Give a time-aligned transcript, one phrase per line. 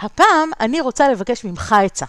[0.00, 2.06] הפעם אני רוצה לבקש ממך עצה.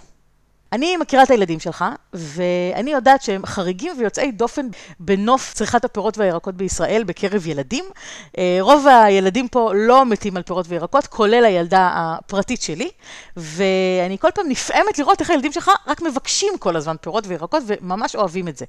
[0.73, 4.67] אני מכירה את הילדים שלך, ואני יודעת שהם חריגים ויוצאי דופן
[4.99, 7.85] בנוף צריכת הפירות והירקות בישראל בקרב ילדים.
[8.37, 12.89] אה, רוב הילדים פה לא מתים על פירות וירקות, כולל הילדה הפרטית שלי,
[13.37, 18.15] ואני כל פעם נפעמת לראות איך הילדים שלך רק מבקשים כל הזמן פירות וירקות וממש
[18.15, 18.65] אוהבים את זה.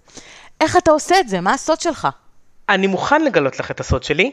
[0.61, 1.41] איך אתה עושה את זה?
[1.41, 2.09] מה הסוד שלך?
[2.69, 4.31] אני מוכן לגלות לך את הסוד שלי,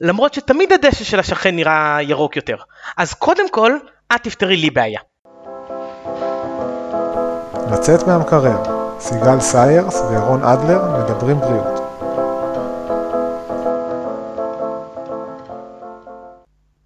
[0.00, 2.56] למרות שתמיד הדשא של השכן נראה ירוק יותר.
[2.96, 3.78] אז קודם כל,
[4.14, 5.00] את תפתרי לי בעיה.
[7.72, 8.62] לצאת מהמקרר,
[9.00, 11.80] סיגל סיירס ורון אדלר מדברים בריאות.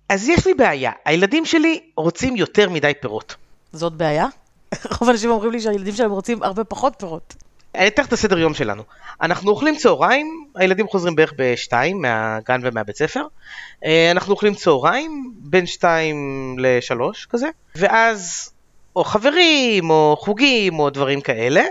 [0.09, 3.37] אז יש לי בעיה, הילדים שלי רוצים יותר מדי פירות.
[3.73, 4.27] זאת בעיה?
[5.01, 7.35] רוב האנשים אומרים לי שהילדים שלהם רוצים הרבה פחות פירות.
[7.75, 8.83] אני אתן לך את הסדר יום שלנו.
[9.23, 13.27] אנחנו אוכלים צהריים, הילדים חוזרים בערך בשתיים מהגן ומהבית ספר.
[13.85, 16.17] אה, אנחנו אוכלים צהריים בין שתיים
[16.59, 18.51] לשלוש כזה, ואז
[18.97, 21.63] או חברים, או חוגים, או דברים כאלה,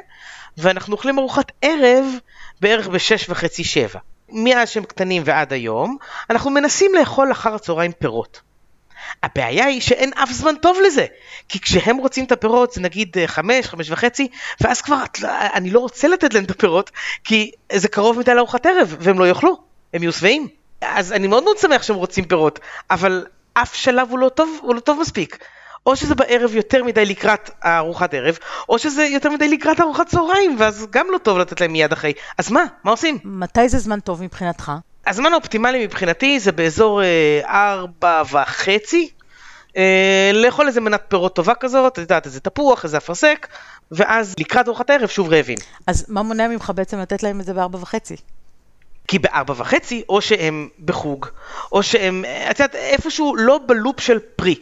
[0.58, 2.06] ואנחנו אוכלים ארוחת ערב
[2.62, 4.00] בערך בשש וחצי שבע.
[4.30, 5.98] מאז שהם קטנים ועד היום,
[6.30, 8.42] אנחנו מנסים לאכול אחר הצהריים פירות.
[9.24, 11.06] הבעיה היא שאין אף זמן טוב לזה,
[11.50, 14.28] כי כשהם רוצים את הפירות זה נגיד אה, חמש, חמש וחצי,
[14.62, 16.92] ואז כבר לא, אני לא רוצה לתת להם את הפירות,
[17.24, 19.58] כי זה קרוב מדי לארוחת ערב, והם לא יאכלו,
[19.94, 20.48] הם יהיו שבעים.
[20.82, 22.60] אז אני מאוד מאוד שמח שהם רוצים פירות,
[22.92, 25.38] אבל אף שלב הוא לא טוב, הוא לא טוב מספיק.
[25.86, 28.38] או שזה בערב יותר מדי לקראת הארוחת ערב,
[28.70, 32.14] או שזה יותר מדי לקראת ארוחת צהריים, ואז גם לא טוב לתת להם מיד אחרי.
[32.38, 32.64] אז מה?
[32.84, 33.18] מה עושים?
[33.24, 34.72] מתי זה זמן טוב מבחינתך?
[35.08, 39.10] הזמן האופטימלי מבחינתי זה באזור אה, ארבע וחצי.
[39.78, 43.48] אה, לאכול איזה מנת פירות טובה כזאת, את יודעת, איזה תפוח, איזה אפרסק,
[43.92, 45.58] ואז לקראת ארוחת הערב שוב רעבים.
[45.88, 48.16] אז מה מונע ממך בעצם לתת להם את זה בארבע וחצי?
[49.08, 51.26] כי בארבע וחצי, או שהם בחוג,
[51.72, 54.56] או שהם, את יודעת, איפשהו לא בלופ של פרי.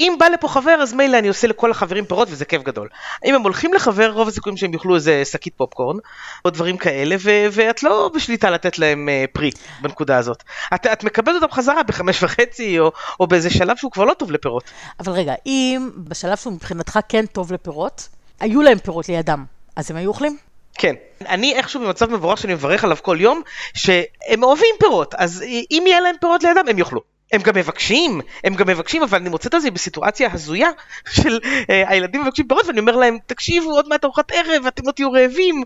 [0.00, 2.88] אם בא לפה חבר, אז מילא אני עושה לכל החברים פירות וזה כיף גדול.
[3.24, 5.96] אם הם הולכים לחבר, רוב הסיכויים שהם יאכלו איזה שקית פופקורן,
[6.44, 10.42] או דברים כאלה, ו- ואת לא בשליטה לתת להם uh, פרי בנקודה הזאת.
[10.74, 14.30] את, את מקבלת אותם חזרה בחמש וחצי, או, או באיזה שלב שהוא כבר לא טוב
[14.30, 14.64] לפירות.
[15.00, 18.08] אבל רגע, אם בשלב שהוא מבחינתך כן טוב לפירות,
[18.40, 19.44] היו להם פירות לידם,
[19.76, 20.36] אז הם היו אוכלים?
[20.78, 20.94] כן.
[21.20, 23.42] אני איכשהו במצב מבורך שאני מברך עליו כל יום,
[23.74, 27.15] שהם אוהבים פירות, אז אם יהיה להם פירות לידם, הם יאכלו.
[27.32, 30.70] הם גם מבקשים, הם גם מבקשים, אבל אני מוצא את זה בסיטואציה הזויה
[31.10, 34.92] של אה, הילדים מבקשים פירות, ואני אומר להם, תקשיבו, עוד מעט ארוחת ערב, אתם לא
[34.92, 35.62] תהיו רעבים,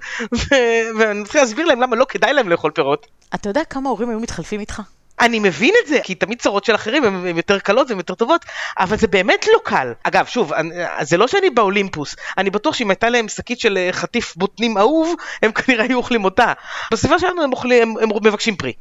[0.99, 3.07] ואני מתחיל להסביר להם למה לא כדאי להם לאכול פירות.
[3.35, 4.83] אתה יודע כמה הורים היו מתחלפים איתך?
[5.21, 8.45] אני מבין את זה, כי תמיד צרות של אחרים הן יותר קלות והן יותר טובות,
[8.79, 9.93] אבל זה באמת לא קל.
[10.03, 13.89] אגב, שוב, אני, זה לא שאני באולימפוס, אני בטוח שאם הייתה להם שקית של אה,
[13.93, 16.53] חטיף בוטנים אהוב, הם כנראה היו אוכלים אותה.
[16.93, 18.73] בסביבה שלנו הם, אוכלים, הם, הם מבקשים פרי.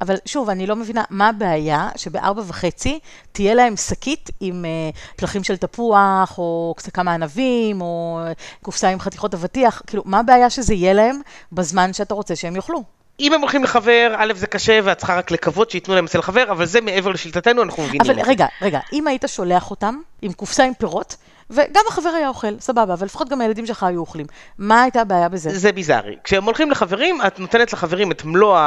[0.00, 2.98] אבל שוב, אני לא מבינה מה הבעיה שבארבע וחצי
[3.32, 8.20] תהיה להם שקית עם uh, פלחים של תפוח, או כמה ענבים, או
[8.62, 11.20] קופסה עם חתיכות אבטיח, כאילו, מה הבעיה שזה יהיה להם
[11.52, 12.82] בזמן שאתה רוצה שהם יאכלו?
[13.20, 16.44] אם הם הולכים לחבר, א' זה קשה ואת צריכה רק לקוות שייתנו להם אצל חבר,
[16.50, 20.64] אבל זה מעבר לשליטתנו, אנחנו מבינים אבל רגע, רגע, אם היית שולח אותם עם קופסה
[20.64, 21.16] עם פירות,
[21.50, 24.26] וגם החבר היה אוכל, סבבה, אבל לפחות גם הילדים שלך היו אוכלים.
[24.58, 25.50] מה הייתה הבעיה בזה?
[25.58, 26.16] זה ביזארי.
[26.24, 28.58] כשהם הולכים לחברים, את נותנת לחברים את מלוא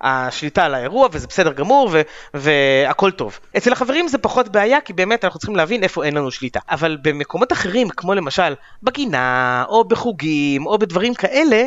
[0.00, 2.02] השליטה על האירוע, וזה בסדר גמור, ו-
[2.34, 3.38] והכל טוב.
[3.56, 6.60] אצל החברים זה פחות בעיה, כי באמת אנחנו צריכים להבין איפה אין לנו שליטה.
[6.70, 11.66] אבל במקומות אחרים, כמו למשל בגינה, או בחוגים, או בדברים כאלה,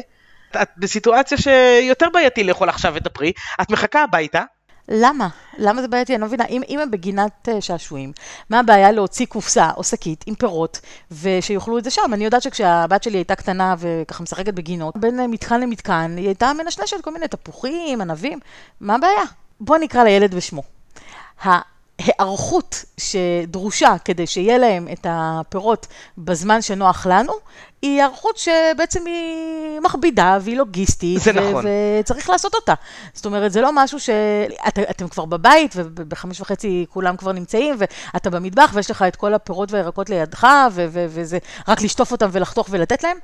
[0.61, 3.31] את בסיטואציה שיותר בעייתי לאכול עכשיו את הפרי,
[3.61, 4.43] את מחכה הביתה,
[4.89, 5.27] למה?
[5.57, 6.13] למה זה בעייתי?
[6.15, 6.45] אני לא מבינה.
[6.45, 8.11] אם, אם הם בגינת אה, שעשועים,
[8.49, 10.79] מה הבעיה להוציא קופסה או שקית עם פירות
[11.11, 12.11] ושיאכלו את זה שם?
[12.13, 16.51] אני יודעת שכשהבת שלי הייתה קטנה וככה משחקת בגינות, בין אה, מתקן למתקן, היא הייתה
[16.63, 18.39] מנשנשת כל מיני תפוחים, ענבים,
[18.79, 19.23] מה הבעיה?
[19.59, 20.63] בוא נקרא לילד בשמו.
[21.41, 25.87] ההיערכות שדרושה כדי שיהיה להם את הפירות
[26.17, 27.33] בזמן שנוח לנו,
[27.85, 31.19] היא היערכות שבעצם היא מכבידה והיא לוגיסטית.
[31.21, 31.65] זה ו- נכון.
[31.99, 32.73] וצריך לעשות אותה.
[33.13, 34.09] זאת אומרת, זה לא משהו ש...
[34.67, 39.33] את, אתם כבר בבית, ובחמש וחצי כולם כבר נמצאים, ואתה במטבח, ויש לך את כל
[39.33, 41.37] הפירות והירקות לידך, ו- ו- וזה
[41.67, 43.17] רק לשטוף אותם ולחתוך ולתת להם.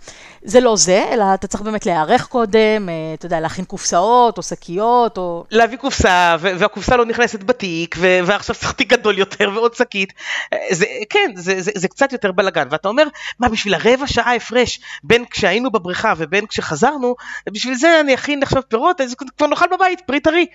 [0.44, 4.44] זה לא זה, אלא אתה צריך באמת להיערך קודם, אה, אתה יודע, להכין קופסאות, או
[4.44, 5.44] שקיות, או...
[5.51, 10.13] להביא קופסה, והקופסה לא נכנסת בתיק, ו- ועכשיו צריך תיק גדול יותר ועוד שקית.
[10.53, 12.68] אה, זה, כן, זה, זה, זה קצת יותר בלאגן.
[12.71, 13.03] ואתה אומר,
[13.39, 17.15] מה, בשביל הרבע שעה ההפרש בין כשהיינו בבריכה ובין כשחזרנו,
[17.50, 20.45] בשביל זה אני אכין עכשיו פירות, אז כבר נאכל בבית, פרי טרי.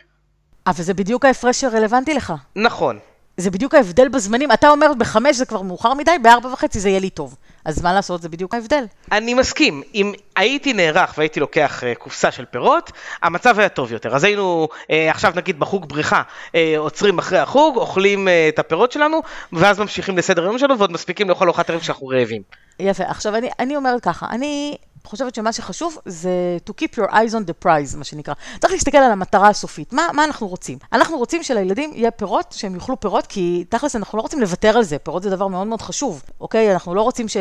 [0.67, 2.33] אבל זה בדיוק ההפרש שרלוונטי לך.
[2.57, 2.99] נכון.
[3.37, 4.53] זה בדיוק ההבדל בזמנים.
[4.53, 7.37] אתה אומר בחמש זה כבר מאוחר מדי, בארבע וחצי זה יהיה לי טוב.
[7.65, 8.85] אז מה לעשות, זה בדיוק ההבדל.
[9.13, 14.17] אני מסכים, אם הייתי נערך והייתי לוקח אה, קופסה של פירות, המצב היה טוב יותר.
[14.17, 16.23] אז היינו אה, עכשיו נגיד בחוג בריחה,
[16.55, 19.23] אה, עוצרים אחרי החוג, אוכלים אה, את הפירות שלנו,
[19.53, 22.43] ואז ממשיכים לסדר היום שלנו, ועוד מספיקים לאכול ארוחת ערב שאנחנו רעבים.
[22.79, 24.77] יפה, עכשיו אני, אני אומרת ככה, אני
[25.07, 26.31] חושבת שמה שחשוב זה
[26.71, 28.35] to keep your eyes on the prize, מה שנקרא.
[28.61, 30.79] צריך להסתכל על המטרה הסופית, מה, מה אנחנו רוצים?
[30.93, 34.83] אנחנו רוצים שלילדים יהיה פירות, שהם יאכלו פירות, כי תכלס אנחנו לא רוצים לוותר על
[34.83, 36.73] זה, פירות זה דבר מאוד מאוד חשוב, אוקיי?
[36.73, 37.37] אנחנו לא רוצים ש...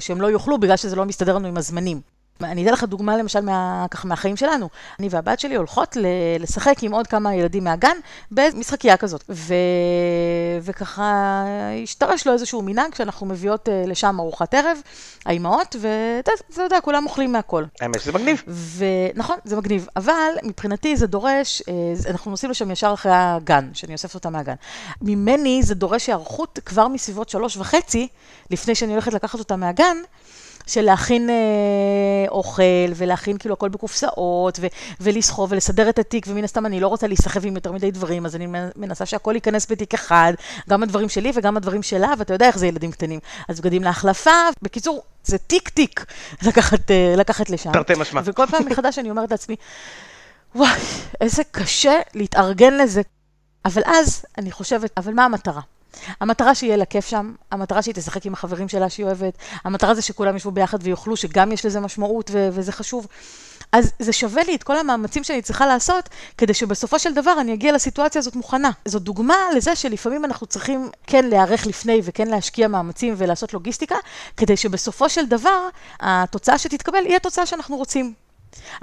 [0.00, 2.00] שהם לא יאכלו בגלל שזה לא מסתדר לנו עם הזמנים.
[2.44, 4.68] אני אתן לך דוגמה למשל מה, ככה מהחיים שלנו.
[4.98, 5.96] אני והבת שלי הולכות
[6.38, 7.96] לשחק עם עוד כמה ילדים מהגן
[8.30, 9.24] במשחקייה כזאת.
[9.28, 9.54] ו,
[10.62, 11.44] וככה
[11.82, 14.78] השתרש לו איזשהו מנהג שאנחנו מביאות uh, לשם ארוחת ערב,
[15.26, 17.64] האימהות, ואתה יודע, כולם אוכלים מהכל.
[17.80, 18.42] האמת שזה מגניב.
[18.76, 23.92] ונכון, זה מגניב, אבל מבחינתי זה דורש, uh, אנחנו נוסעים לשם ישר אחרי הגן, שאני
[23.92, 24.54] אוספת אותה מהגן.
[25.02, 28.08] ממני זה דורש היערכות כבר מסביבות שלוש וחצי,
[28.50, 29.96] לפני שאני הולכת לקחת אותה מהגן.
[30.66, 31.34] של להכין אה,
[32.28, 32.62] אוכל,
[32.94, 34.66] ולהכין כאילו הכל בקופסאות, ו-
[35.00, 38.36] ולסחוב ולסדר את התיק, ומן הסתם אני לא רוצה להיסחב עם יותר מדי דברים, אז
[38.36, 40.32] אני מנסה שהכל ייכנס בתיק אחד,
[40.70, 43.20] גם הדברים שלי וגם הדברים שלה, ואתה יודע איך זה ילדים קטנים.
[43.48, 44.30] אז בגדים להחלפה,
[44.62, 45.70] בקיצור, זה טיק
[46.46, 47.72] לקחת, אה, לקחת לשם.
[47.72, 48.20] תרתי משמע.
[48.24, 49.56] וכל פעם מחדש אני אומרת לעצמי,
[50.54, 50.80] וואי,
[51.20, 53.02] איזה קשה להתארגן לזה.
[53.64, 55.60] אבל אז אני חושבת, אבל מה המטרה?
[56.20, 60.02] המטרה שיהיה לה כיף שם, המטרה שהיא תשחק עם החברים שלה שהיא אוהבת, המטרה זה
[60.02, 63.06] שכולם ישבו ביחד ויאכלו, שגם יש לזה משמעות ו- וזה חשוב.
[63.72, 66.08] אז זה שווה לי את כל המאמצים שאני צריכה לעשות,
[66.38, 68.70] כדי שבסופו של דבר אני אגיע לסיטואציה הזאת מוכנה.
[68.84, 73.96] זו דוגמה לזה שלפעמים אנחנו צריכים כן להיערך לפני וכן להשקיע מאמצים ולעשות לוגיסטיקה,
[74.36, 75.68] כדי שבסופו של דבר
[76.00, 78.21] התוצאה שתתקבל היא התוצאה שאנחנו רוצים.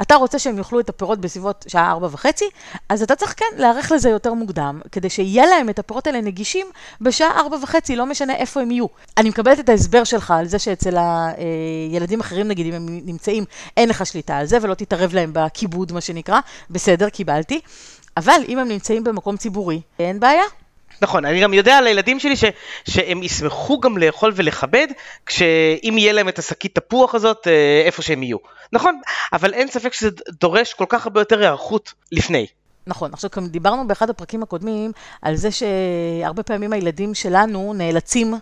[0.01, 2.45] אתה רוצה שהם יאכלו את הפירות בסביבות שעה ארבע וחצי,
[2.89, 6.67] אז אתה צריך כן להיערך לזה יותר מוקדם, כדי שיהיה להם את הפירות האלה נגישים
[7.01, 8.85] בשעה ארבע וחצי, לא משנה איפה הם יהיו.
[9.17, 13.45] אני מקבלת את ההסבר שלך על זה שאצל הילדים אחרים, נגיד, אם הם נמצאים,
[13.77, 16.39] אין לך שליטה על זה, ולא תתערב להם בכיבוד, מה שנקרא.
[16.69, 17.61] בסדר, קיבלתי.
[18.17, 20.43] אבל אם הם נמצאים במקום ציבורי, אין בעיה.
[21.01, 22.43] נכון, אני גם יודע על הילדים שלי ש,
[22.89, 24.87] שהם ישמחו גם לאכול ולכבד,
[25.25, 28.37] כשאם יהיה להם את השקית תפוח הזאת, אה, איפה שהם יהיו.
[28.73, 29.01] נכון,
[29.33, 32.47] אבל אין ספק שזה דורש כל כך הרבה יותר היערכות לפני.
[32.87, 33.13] נכון.
[33.13, 34.91] עכשיו, גם דיברנו באחד הפרקים הקודמים
[35.21, 38.33] על זה שהרבה פעמים הילדים שלנו נאלצים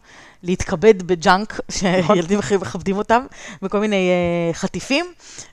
[0.44, 1.54] להתכבד בג'אנק,
[2.00, 2.16] נכון.
[2.16, 3.26] שילדים אחרים מכבדים אותם,
[3.62, 4.10] בכל מיני
[4.52, 5.06] אה, חטיפים,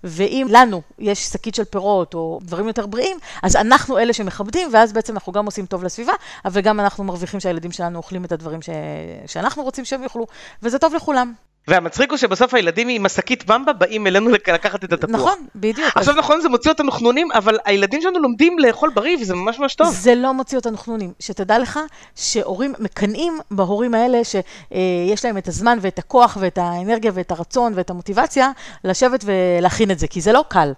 [0.04, 4.92] ואם לנו יש שקית של פירות או דברים יותר בריאים, אז אנחנו אלה שמכבדים, ואז
[4.92, 6.12] בעצם אנחנו גם עושים טוב לסביבה,
[6.44, 8.68] אבל גם אנחנו מרוויחים שהילדים שלנו אוכלים את הדברים ש...
[9.26, 10.26] שאנחנו רוצים שהם יאכלו,
[10.62, 11.32] וזה טוב לכולם.
[11.68, 15.10] והמצחיק הוא שבסוף הילדים עם השקית במבה באים אלינו לקחת את התפוח.
[15.10, 15.88] נכון, בדיוק.
[15.94, 16.18] עכשיו אז...
[16.18, 19.94] נכון, זה מוציא אותנו חנונים, אבל הילדים שלנו לומדים לאכול בריא וזה ממש ממש טוב.
[19.94, 21.12] זה לא מוציא אותנו חנונים.
[21.20, 21.80] שתדע לך
[22.14, 27.90] שהורים מקנאים בהורים האלה שיש להם את הזמן ואת הכוח ואת האנרגיה ואת הרצון ואת
[27.90, 28.50] המוטיבציה
[28.84, 30.72] לשבת ולהכין את זה, כי זה לא קל.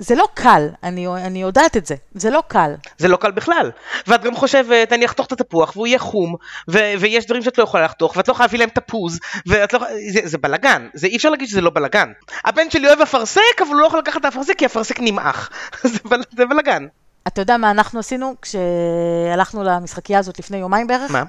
[0.00, 2.74] זה לא קל, אני, אני יודעת את זה, זה לא קל.
[2.98, 3.70] זה לא קל בכלל.
[4.06, 6.34] ואת גם חושבת, אני אחתוך את התפוח והוא יהיה חום,
[6.70, 9.80] ו- ויש דברים שאת לא יכולה לחתוך, ואת לא יכולה להביא להם תפוז, ואת לא
[10.12, 12.12] זה, זה בלאגן, זה אי אפשר להגיד שזה לא בלאגן.
[12.44, 15.50] הבן שלי אוהב אפרסק, אבל הוא לא יכול לקחת את האפרסק כי האפרסק נמעך.
[15.82, 16.86] זה, בל, זה בלאגן.
[17.26, 21.10] אתה יודע מה אנחנו עשינו כשהלכנו למשחקייה הזאת לפני יומיים בערך?
[21.10, 21.22] מה?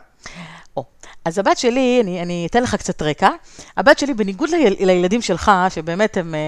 [1.25, 3.29] אז הבת שלי, אני, אני אתן לך קצת רקע,
[3.77, 6.39] הבת שלי, בניגוד ליל, לילדים שלך, שבאמת הם, אה,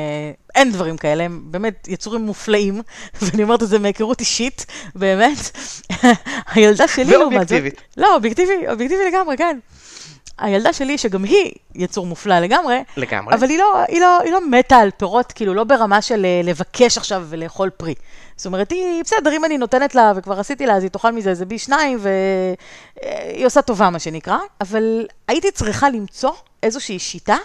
[0.55, 2.81] אין דברים כאלה, הם באמת יצורים מופלאים,
[3.21, 4.65] ואני אומרת את זה מהיכרות אישית,
[4.95, 5.57] באמת,
[6.53, 7.81] הילדה שלי, ואובייקטיבית.
[7.97, 9.59] לא, אובייקטיבי, אובייקטיבי לגמרי, כן.
[10.37, 13.35] הילדה שלי, שגם היא יצור מופלא לגמרי, לגמרי.
[13.35, 16.41] אבל היא לא, היא, לא, היא לא מתה על פירות, כאילו לא ברמה של אה,
[16.43, 17.93] לבקש עכשיו ולאכול פרי.
[18.35, 21.29] זאת אומרת, היא בסדר, אם אני נותנת לה, וכבר עשיתי לה, אז היא תאכל מזה
[21.29, 26.31] איזה בי שניים, והיא עושה טובה, מה שנקרא, אבל הייתי צריכה למצוא
[26.63, 27.37] איזושהי שיטה.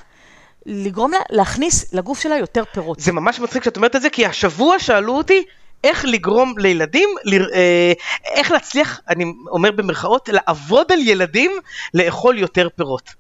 [0.67, 3.01] לגרום לה להכניס לגוף שלה יותר פירות.
[3.01, 5.45] זה ממש מצחיק שאת אומרת את זה, כי השבוע שאלו אותי
[5.85, 7.09] איך לגרום לילדים,
[7.55, 7.93] אה,
[8.35, 11.53] איך להצליח, אני אומר במרכאות, לעבוד על ילדים
[11.95, 13.11] לאכול יותר פירות.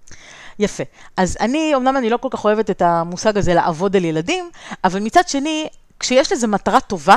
[0.58, 0.82] יפה.
[1.16, 4.50] אז אני, אמנם אני לא כל כך אוהבת את המושג הזה לעבוד על ילדים,
[4.84, 5.68] אבל מצד שני,
[6.00, 7.16] כשיש לזה מטרה טובה,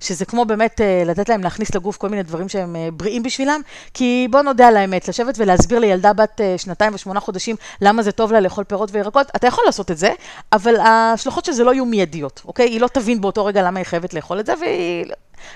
[0.00, 3.60] שזה כמו באמת אה, לתת להם להכניס לגוף כל מיני דברים שהם אה, בריאים בשבילם,
[3.94, 8.12] כי בוא נודה על האמת, לשבת ולהסביר לילדה בת אה, שנתיים ושמונה חודשים למה זה
[8.12, 10.10] טוב לה לאכול פירות וירקות, אתה יכול לעשות את זה,
[10.52, 12.68] אבל ההשלכות של זה לא יהיו מיידיות, אוקיי?
[12.68, 15.04] היא לא תבין באותו רגע למה היא חייבת לאכול את זה, והיא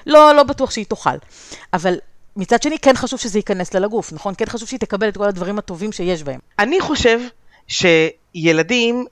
[0.06, 1.10] לא, לא בטוח שהיא תאכל.
[1.72, 1.98] אבל
[2.36, 4.34] מצד שני, כן חשוב שזה ייכנס לה לגוף, נכון?
[4.38, 6.40] כן חשוב שהיא תקבל את כל הדברים הטובים שיש בהם.
[6.58, 7.20] אני חושב
[7.68, 9.06] שילדים,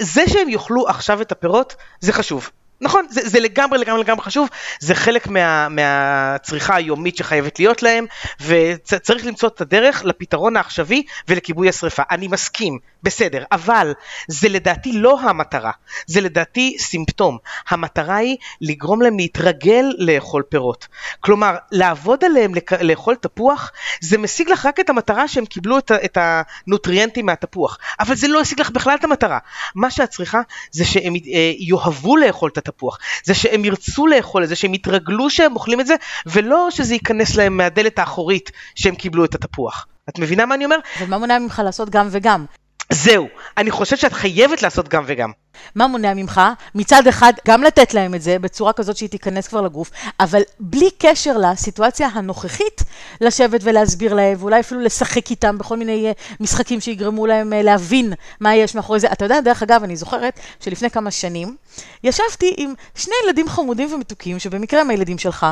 [0.00, 2.50] זה שהם יאכלו עכשיו את הפירות, זה חשוב.
[2.80, 4.48] נכון, זה, זה לגמרי לגמרי לגמרי חשוב,
[4.80, 8.06] זה חלק מה, מהצריכה היומית שחייבת להיות להם,
[8.40, 12.02] וצריך למצוא את הדרך לפתרון העכשווי ולכיבוי השרפה.
[12.10, 13.92] אני מסכים, בסדר, אבל
[14.28, 15.70] זה לדעתי לא המטרה,
[16.06, 17.38] זה לדעתי סימפטום.
[17.68, 20.88] המטרה היא לגרום להם להתרגל לאכול פירות.
[21.20, 26.18] כלומר, לעבוד עליהם לאכול תפוח, זה משיג לך רק את המטרה שהם קיבלו את, את
[26.20, 29.38] הנוטריאנטים מהתפוח, אבל זה לא השיג לך בכלל את המטרה.
[29.74, 30.40] מה שאת צריכה
[30.70, 35.30] זה שהם אה, יאהבו לאכול את התפוח, זה שהם ירצו לאכול את זה, שהם יתרגלו
[35.30, 35.94] שהם אוכלים את זה,
[36.26, 39.86] ולא שזה ייכנס להם מהדלת האחורית שהם קיבלו את התפוח.
[40.08, 40.78] את מבינה מה אני אומר?
[41.00, 42.44] ומה מונע ממך לעשות גם וגם?
[42.92, 45.30] זהו, אני חושב שאת חייבת לעשות גם וגם.
[45.74, 46.40] מה מונע ממך?
[46.74, 50.90] מצד אחד, גם לתת להם את זה בצורה כזאת שהיא תיכנס כבר לגוף, אבל בלי
[50.98, 52.82] קשר לסיטואציה הנוכחית,
[53.20, 58.12] לשבת ולהסביר להם, ואולי אפילו לשחק איתם בכל מיני אה, משחקים שיגרמו להם אה, להבין
[58.40, 59.12] מה יש מאחורי זה.
[59.12, 61.56] אתה יודע, דרך אגב, אני זוכרת שלפני כמה שנים,
[62.04, 65.46] ישבתי עם שני ילדים חמודים ומתוקים, שבמקרה הם הילדים שלך,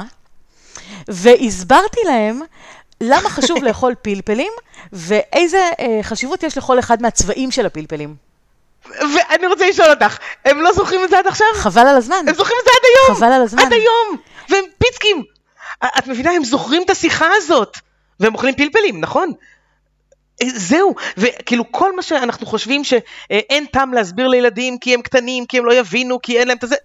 [1.08, 2.40] והסברתי להם
[3.00, 4.52] למה חשוב לאכול פלפלים,
[4.92, 8.14] ואיזה אה, חשיבות יש לכל אחד מהצבעים של הפלפלים.
[8.86, 11.46] ואני רוצה לשאול אותך, הם לא זוכרים את זה עד עכשיו?
[11.54, 12.24] חבל על הזמן.
[12.28, 13.16] הם זוכרים את זה עד היום!
[13.16, 13.62] חבל על הזמן.
[13.62, 14.16] עד היום!
[14.48, 15.22] והם פיצקים!
[15.98, 17.78] את מבינה, הם זוכרים את השיחה הזאת!
[18.20, 19.32] והם אוכלים פלפלים, נכון?
[20.46, 25.64] זהו, וכאילו כל מה שאנחנו חושבים שאין טעם להסביר לילדים כי הם קטנים, כי הם
[25.64, 26.76] לא יבינו, כי אין להם את זה.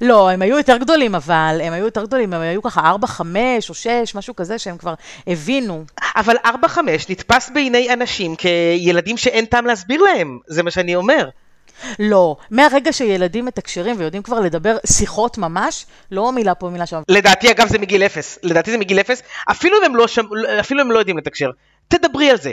[0.00, 3.68] לא, הם היו יותר גדולים, אבל הם היו יותר גדולים, הם היו ככה 4, 5
[3.68, 4.94] או 6, משהו כזה שהם כבר
[5.26, 5.84] הבינו.
[6.16, 11.28] אבל 4, 5 נתפס בעיני אנשים כילדים שאין טעם להסביר להם, זה מה שאני אומר.
[11.98, 17.02] לא, מהרגע שילדים מתקשרים ויודעים כבר לדבר שיחות ממש, לא מילה פה מילה שם.
[17.08, 20.24] לדעתי אגב זה מגיל אפס, לדעתי זה מגיל אפס, אפילו אם הם לא, שם,
[20.60, 21.50] אפילו הם לא יודעים לתקשר.
[21.98, 22.50] תדברי על זה.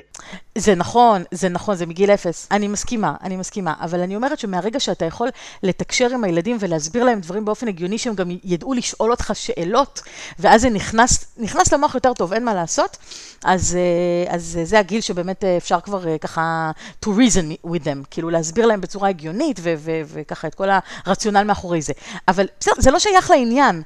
[0.58, 2.48] זה נכון, זה נכון, זה מגיל אפס.
[2.52, 3.74] אני מסכימה, אני מסכימה.
[3.82, 5.30] אבל אני אומרת שמהרגע שאתה יכול
[5.64, 10.02] לתקשר עם הילדים ולהסביר להם דברים באופן הגיוני, שהם גם ידעו לשאול אותך שאלות,
[10.40, 12.98] ואז זה נכנס, נכנס למוח יותר טוב, אין מה לעשות,
[13.44, 16.72] אז, אה, אז זה הגיל שבאמת אה, אפשר כבר אה, ככה
[17.06, 19.60] to reason with them, כאילו להסביר להם בצורה הגיונית,
[20.06, 20.68] וככה את כל
[21.06, 21.94] הרציונל מאחורי זה.
[22.28, 23.84] אבל בסדר, זה לא שייך לעניין.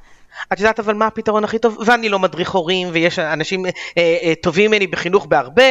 [0.52, 1.78] את יודעת אבל מה הפתרון הכי טוב?
[1.86, 5.64] ואני לא מדריך הורים, ויש אנשים אה, אה, טובים ממני בחינוך בהרבה,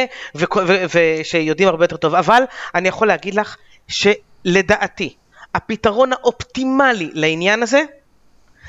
[0.94, 2.42] ושיודעים הרבה יותר טוב, אבל
[2.74, 3.56] אני יכול להגיד לך
[3.88, 5.14] שלדעתי,
[5.54, 7.82] הפתרון האופטימלי לעניין הזה,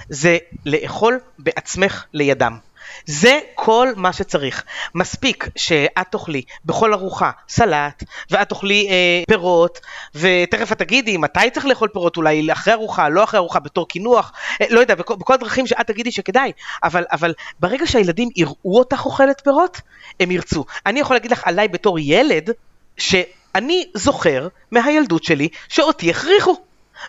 [0.10, 2.58] זה לאכול בעצמך לידם.
[3.06, 4.64] זה כל מה שצריך.
[4.96, 9.80] מספיק שאת תאכלי בכל ארוחה סלט, ואת תאכלי אה, פירות,
[10.16, 14.32] ותכף את תגידי מתי צריך לאכול פירות, אולי אחרי ארוחה, לא אחרי ארוחה, בתור קינוח,
[14.62, 16.52] אה, לא יודע, בכל, בכל הדרכים שאת תגידי שכדאי,
[16.84, 19.82] אבל, אבל ברגע שהילדים יראו אותך אוכלת פירות,
[20.20, 20.66] הם ירצו.
[20.86, 22.50] אני יכול להגיד לך עליי בתור ילד,
[22.98, 26.56] שאני זוכר מהילדות שלי שאותי הכריחו,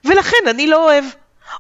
[0.05, 1.05] ולכן אני לא אוהב.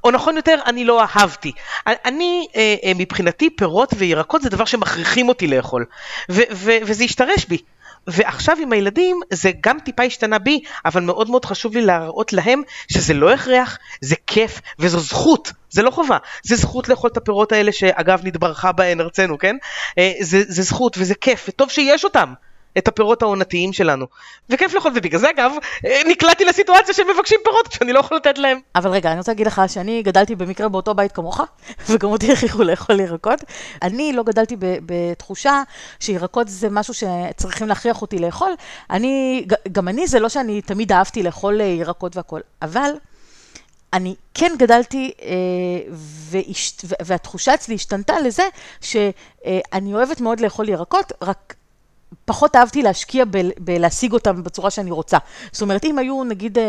[0.04, 1.52] או נכון יותר, אני לא אהבתי.
[1.86, 5.84] אני, אה, אה, מבחינתי, פירות וירקות זה דבר שמכריחים אותי לאכול,
[6.28, 7.58] וזה השתרש בי.
[8.06, 12.62] ועכשיו עם הילדים זה גם טיפה השתנה בי, אבל מאוד מאוד חשוב לי להראות להם
[12.92, 17.52] שזה לא הכרח, זה כיף וזו זכות, זה לא חובה, זה זכות לאכול את הפירות
[17.52, 19.56] האלה שאגב נתברכה בהן ארצנו, כן?
[19.98, 22.32] אה, זה, זה זכות וזה כיף וטוב שיש אותם.
[22.78, 24.06] את הפירות העונתיים שלנו.
[24.50, 25.52] וכיף לאכול, ובגלל זה אגב,
[25.86, 28.60] אה, נקלעתי לסיטואציה שהם מבקשים פירות שאני לא יכול לתת להם.
[28.74, 31.40] אבל רגע, אני רוצה להגיד לך שאני גדלתי במקרה באותו בית כמוך,
[31.88, 33.44] וגם אותי הכריחו לאכול ירקות.
[33.82, 35.62] אני לא גדלתי בתחושה
[36.00, 38.52] שירקות זה משהו שצריכים להכריח אותי לאכול.
[38.90, 42.90] אני, גם אני, זה לא שאני תמיד אהבתי לאכול אה, ירקות והכול, אבל...
[43.92, 48.42] אני כן גדלתי, אה, והשת, והתחושה אצלי השתנתה לזה
[48.80, 51.54] שאני אוהבת מאוד לאכול ירקות, רק
[52.24, 53.24] פחות אהבתי להשקיע
[53.58, 55.18] בלהשיג אותם בצורה שאני רוצה.
[55.52, 56.64] זאת אומרת, אם היו, נגיד, אה,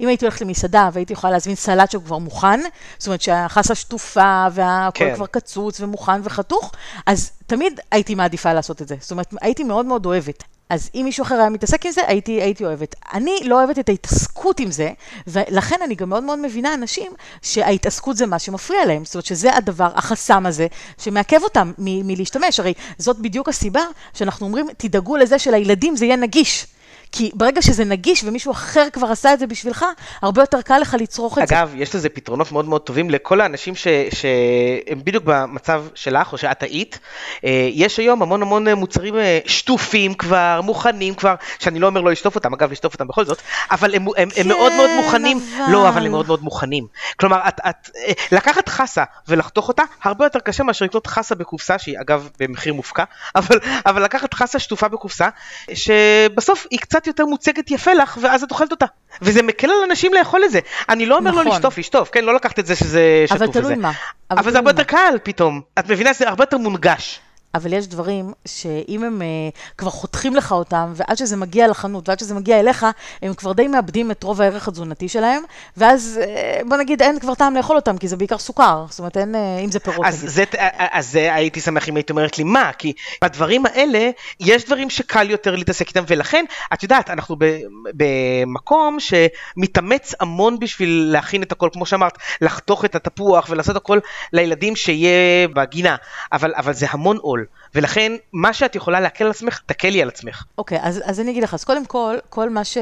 [0.00, 2.60] אם הייתי הולכת למסעדה והייתי יכולה להזמין סלט שהוא כבר מוכן,
[2.98, 5.14] זאת אומרת שהחסה שטופה והכל כן.
[5.14, 6.72] כבר קצוץ ומוכן וחתוך,
[7.06, 8.96] אז תמיד הייתי מעדיפה לעשות את זה.
[9.00, 10.44] זאת אומרת, הייתי מאוד מאוד אוהבת.
[10.70, 12.94] אז אם מישהו אחר היה מתעסק עם זה, הייתי, הייתי אוהבת.
[13.12, 14.90] אני לא אוהבת את ההתעסקות עם זה,
[15.26, 19.04] ולכן אני גם מאוד מאוד מבינה אנשים שההתעסקות זה מה שמפריע להם.
[19.04, 20.66] זאת אומרת שזה הדבר, החסם הזה,
[20.98, 22.60] שמעכב אותם מלהשתמש.
[22.60, 23.82] הרי זאת בדיוק הסיבה
[24.14, 26.66] שאנחנו אומרים, תדאגו לזה שלילדים זה יהיה נגיש.
[27.12, 29.84] כי ברגע שזה נגיש ומישהו אחר כבר עשה את זה בשבילך,
[30.22, 31.58] הרבה יותר קל לך לצרוך את זה.
[31.58, 36.38] אגב, יש לזה פתרונות מאוד מאוד טובים לכל האנשים ש, שהם בדיוק במצב שלך או
[36.38, 36.98] שאת היית.
[37.44, 42.10] אה, יש היום המון המון מוצרים אה, שטופים כבר, מוכנים כבר, שאני לא אומר לא
[42.10, 45.38] לשטוף אותם, אגב, לשטוף אותם בכל זאת, אבל הם, הם, כן, הם מאוד מאוד מוכנים.
[45.38, 45.72] אבל...
[45.72, 46.86] לא, אבל הם מאוד מאוד מוכנים.
[47.16, 51.78] כלומר, את, את, אה, לקחת חסה ולחתוך אותה, הרבה יותר קשה מאשר לקנות חסה בקופסה,
[51.78, 53.04] שהיא אגב במחיר מופקע,
[53.36, 55.28] אבל, אבל לקחת חסה שטופה בקופסה,
[55.74, 56.97] שבסוף היא קצת...
[56.98, 58.86] קצת יותר מוצגת יפה לך, ואז את אוכלת אותה.
[59.22, 60.60] וזה מקל על אנשים לאכול את זה.
[60.88, 61.46] אני לא אומר נכון.
[61.46, 63.52] לא לשטוף, לשטוף, כן, לא לקחת את זה שזה שטוף אבל.
[63.52, 63.92] תלוי מה.
[64.30, 64.70] אבל זה תלוי הרבה.
[64.70, 65.60] יותר קל פתאום.
[65.78, 66.12] את מבינה?
[66.12, 67.20] זה הרבה יותר מונגש.
[67.54, 72.18] אבל יש דברים שאם הם uh, כבר חותכים לך אותם, ועד שזה מגיע לחנות, ועד
[72.18, 72.86] שזה מגיע אליך,
[73.22, 75.42] הם כבר די מאבדים את רוב הערך התזונתי שלהם,
[75.76, 78.84] ואז uh, בוא נגיד אין כבר טעם לאכול אותם, כי זה בעיקר סוכר.
[78.90, 80.30] זאת אומרת, אין, uh, אם זה פירות אז נגיד.
[80.30, 80.44] זה,
[80.92, 82.92] אז זה הייתי שמח אם היית אומרת לי מה, כי
[83.24, 87.58] בדברים האלה יש דברים שקל יותר להתעסק איתם, ולכן, את יודעת, אנחנו ב,
[87.94, 93.98] במקום שמתאמץ המון בשביל להכין את הכל, כמו שאמרת, לחתוך את התפוח ולעשות הכל
[94.32, 95.96] לילדים שיהיה בגינה,
[96.32, 97.37] אבל, אבל זה המון עול,
[97.74, 100.44] ולכן מה שאת יכולה להקל על עצמך, תקלי על עצמך.
[100.58, 102.78] אוקיי, אז, אז אני אגיד לך, אז קודם כל, כל מה, ש,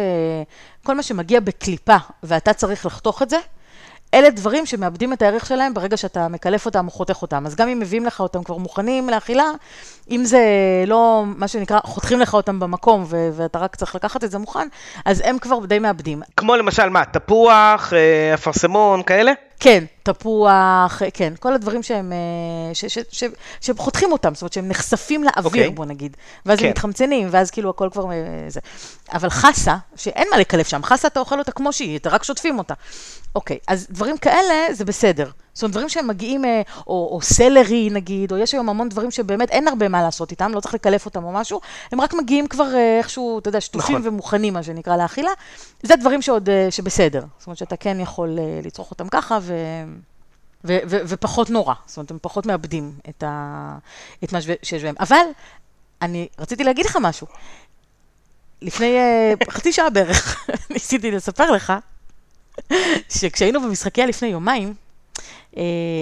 [0.83, 3.39] כל מה שמגיע בקליפה ואתה צריך לחתוך את זה,
[4.15, 7.47] אלה דברים שמאבדים את הערך שלהם ברגע שאתה מקלף אותם או חותך אותם.
[7.47, 9.45] אז גם אם מביאים לך אותם כבר מוכנים לאכילה,
[10.11, 10.41] אם זה
[10.87, 14.69] לא, מה שנקרא, חותכים לך אותם במקום ו- ואתה רק צריך לקחת את זה מוכן,
[15.05, 16.23] אז הם כבר די מאבדים.
[16.37, 19.33] כמו למשל מה, תפוח, אה, אפרסמון, כאלה?
[19.61, 23.25] כן, תפוח, כן, כל הדברים שהם, אה, ש, ש, ש,
[23.61, 25.69] שהם חותכים אותם, זאת אומרת שהם נחשפים לאוויר, אוקיי.
[25.69, 25.71] okay.
[25.71, 26.65] בוא נגיד, ואז כן.
[26.65, 28.17] הם מתחמצנים, ואז כאילו הכל כבר אה,
[28.49, 28.61] זה.
[29.13, 32.59] אבל חסה, שאין מה לקלף שם, חסה אתה אוכל אותה כמו שהיא, אתה רק שוטפים
[32.59, 32.75] אותה.
[33.35, 35.31] אוקיי, אז דברים כאלה זה בסדר.
[35.57, 39.11] זאת אומרת, דברים שהם מגיעים, אה, או, או סלרי נגיד, או יש היום המון דברים
[39.11, 41.61] שבאמת אין הרבה מה לעשות איתם, לא צריך לקלף אותם או משהו,
[41.93, 44.09] הם רק מגיעים כבר אה, איכשהו, אתה יודע, שטופים נכון.
[44.09, 45.31] ומוכנים, מה שנקרא, לאכילה.
[45.83, 47.25] זה דברים שעוד, אה, שבסדר.
[47.39, 49.55] זאת אומרת שאתה כן יכול לצרוך אותם ככה, ו...
[50.65, 53.79] ו- ו- ופחות נורא, זאת אומרת, הם פחות מאבדים את, ה-
[54.25, 54.95] את מה שיש בהם.
[55.01, 55.27] אבל,
[56.03, 57.27] אני רציתי להגיד לך משהו.
[58.63, 58.97] לפני
[59.51, 61.73] חצי שעה בערך, ניסיתי לספר לך,
[63.09, 64.75] שכשהיינו במשחקיה לפני יומיים,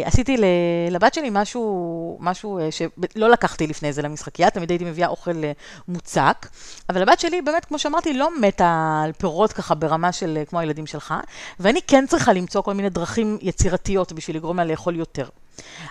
[0.05, 0.45] עשיתי ל-
[0.91, 5.53] לבת שלי משהו, משהו אה, שלא לקחתי לפני זה למשחקיה, תמיד הייתי מביאה אוכל אה,
[5.89, 6.47] מוצק,
[6.89, 10.61] אבל הבת שלי באמת, כמו שאמרתי, לא מתה על פירות ככה ברמה של אה, כמו
[10.61, 11.15] הילדים שלך,
[11.61, 15.29] ואני כן צריכה למצוא כל מיני דרכים יצירתיות בשביל לגרום לה לאכול יותר.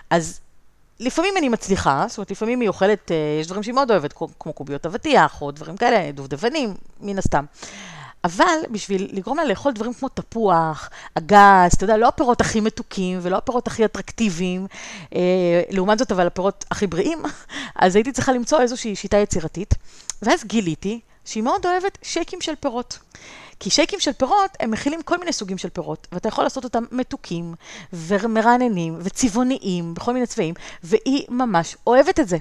[0.10, 0.40] אז
[1.00, 4.54] לפעמים אני מצליחה, זאת אומרת, לפעמים היא אוכלת, אה, יש דברים שהיא מאוד אוהבת, כמו
[4.54, 7.46] קוביות אבטיח, או דברים כאלה, דובדבנים, מן הסתם.
[8.24, 13.20] אבל בשביל לגרום לה לאכול דברים כמו תפוח, אגס, אתה יודע, לא הפירות הכי מתוקים
[13.22, 14.68] ולא הפירות הכי אטרקטיביים,
[15.16, 17.20] אה, לעומת זאת אבל הפירות הכי בריאים,
[17.76, 19.74] אז הייתי צריכה למצוא איזושהי שיטה יצירתית,
[20.22, 23.00] ואז גיליתי שהיא מאוד אוהבת שייקים של פירות.
[23.60, 26.84] כי שייקים של פירות, הם מכילים כל מיני סוגים של פירות, ואתה יכול לעשות אותם
[26.92, 27.54] מתוקים,
[27.94, 32.38] ומרעננים, וצבעוניים, בכל מיני צבעים, והיא ממש אוהבת את זה.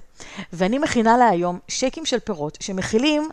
[0.52, 3.28] ואני מכינה לה היום שייקים של פירות, שמכילים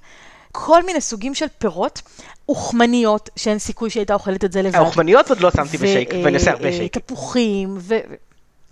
[0.51, 2.01] כל מיני סוגים של פירות,
[2.49, 4.75] אוכמניות, שאין סיכוי שהייתה אוכלת את זה לבד.
[4.75, 6.97] האוכמניות עוד לא שמתי בשייק, ואני עושה הרבה אה, שייק.
[6.97, 7.95] תפוחים, ו...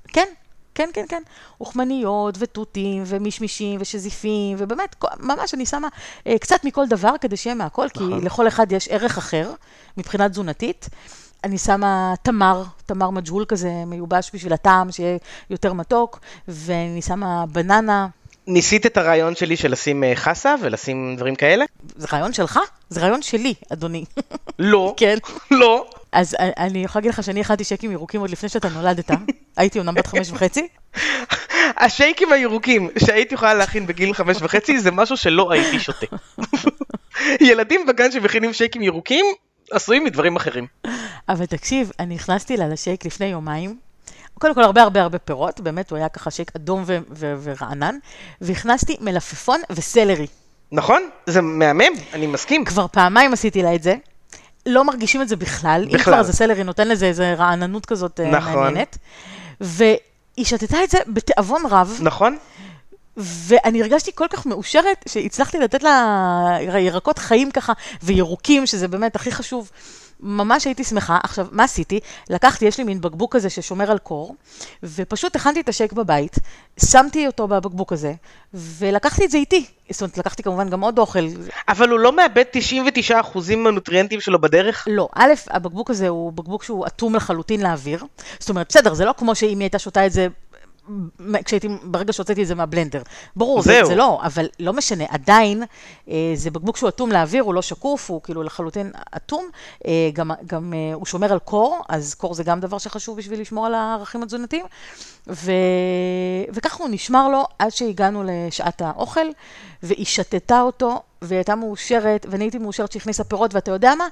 [0.07, 0.27] כן,
[0.75, 1.21] כן, כן, כן.
[1.61, 5.87] אוכמניות ותותים ומישמישים ושזיפים, ובאמת, ממש אני שמה
[6.27, 8.03] אה, קצת מכל דבר כדי שיהיה מהכל, כי.
[8.21, 9.51] לכל אחד יש ערך אחר
[9.97, 10.89] מבחינה תזונתית.
[11.43, 15.17] אני שמה תמר, תמר מג'הול כזה מיובש בשביל הטעם, שיהיה
[15.49, 18.07] יותר מתוק, ואני שמה בננה.
[18.47, 21.65] ניסית את הרעיון שלי של לשים אה, חסה ולשים דברים כאלה?
[21.95, 22.59] זה רעיון שלך?
[22.89, 24.05] זה רעיון שלי, אדוני.
[24.59, 24.93] לא.
[24.97, 25.17] כן.
[25.51, 25.89] לא.
[26.11, 29.11] אז אני- יכולה להגיד לך שאני הכנתי שקים ירוקים עוד לפני שאתה נולדת.
[29.57, 30.67] הייתי אומנם בת חמש וחצי,
[31.77, 36.05] השייקים הירוקים שהייתי יכולה להכין בגיל חמש וחצי זה משהו שלא הייתי שותה.
[37.41, 39.25] ילדים בגן שמכינים שייקים ירוקים
[39.71, 40.67] עשויים מדברים אחרים.
[41.29, 43.77] אבל תקשיב, אני נכנסתי לה לשייק לפני יומיים.
[44.39, 47.95] קודם כל הרבה הרבה הרבה פירות, באמת הוא היה ככה שייק אדום ו- ו- ורענן,
[48.41, 50.27] והכנסתי מלפפון וסלרי.
[50.71, 51.09] נכון?
[51.25, 52.65] זה מהמם, אני מסכים.
[52.65, 53.95] כבר פעמיים עשיתי לה את זה.
[54.65, 55.83] לא מרגישים את זה בכלל.
[55.83, 56.13] אם בכלל.
[56.13, 58.55] כבר זה סלרי נותן לזה איזה רעננות כזאת אה, נכון.
[58.55, 58.97] מעניינת.
[59.61, 62.37] והיא שתתה את זה בתיאבון רב, נכון?
[63.17, 67.73] ואני הרגשתי כל כך מאושרת שהצלחתי לתת לה ירקות חיים ככה,
[68.03, 69.71] וירוקים, שזה באמת הכי חשוב.
[70.19, 71.17] ממש הייתי שמחה.
[71.23, 71.99] עכשיו, מה עשיתי?
[72.29, 74.35] לקחתי, יש לי מין בקבוק כזה ששומר על קור,
[74.83, 76.35] ופשוט הכנתי את השייק בבית,
[76.85, 78.13] שמתי אותו בבקבוק הזה,
[78.53, 79.65] ולקחתי את זה איתי.
[79.89, 81.27] זאת אומרת, לקחתי כמובן גם עוד אוכל.
[81.67, 82.43] אבל הוא לא מאבד
[83.09, 84.87] 99% מהנוטריאנטים שלו בדרך?
[84.91, 88.05] לא, א', הבקבוק הזה הוא בקבוק שהוא אטום לחלוטין לאוויר.
[88.39, 90.27] זאת אומרת, בסדר, זה לא כמו שאם היא הייתה שותה את זה
[91.45, 93.01] כשהייתי, ברגע שהוצאתי את זה מהבלנדר.
[93.35, 93.81] ברור, זה.
[93.85, 95.63] זה לא, אבל לא משנה, עדיין
[96.09, 99.49] אה, זה בקבוק שהוא אטום לאוויר, הוא לא שקוף, הוא כאילו לחלוטין אטום.
[99.87, 103.41] אה, גם, גם אה, הוא שומר על קור, אז קור זה גם דבר שחשוב בשביל
[103.41, 104.65] לשמור על הערכים התזונתיים.
[105.27, 105.51] ו...
[106.49, 109.27] וככה הוא נשמר לו עד שהגענו לשעת האוכל,
[109.83, 114.07] והיא שתתה אותו, והיא הייתה מאושרת, ואני הייתי מאושרת שהכניסה פירות, ואתה יודע מה?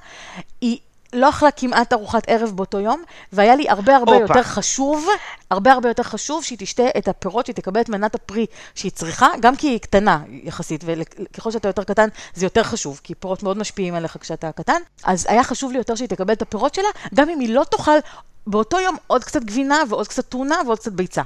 [0.60, 0.78] היא
[1.12, 4.24] לא אכלה כמעט ארוחת ערב באותו יום, והיה לי הרבה הרבה הופה.
[4.24, 5.06] יותר חשוב,
[5.50, 9.28] הרבה הרבה יותר חשוב שהיא תשתה את הפירות, שהיא תקבל את מנת הפרי שהיא צריכה,
[9.40, 13.58] גם כי היא קטנה יחסית, וככל שאתה יותר קטן זה יותר חשוב, כי פירות מאוד
[13.58, 17.28] משפיעים עליך כשאתה קטן, אז היה חשוב לי יותר שהיא תקבל את הפירות שלה, גם
[17.28, 17.98] אם היא לא תאכל
[18.46, 21.22] באותו יום עוד קצת גבינה ועוד קצת טונה ועוד קצת ביצה.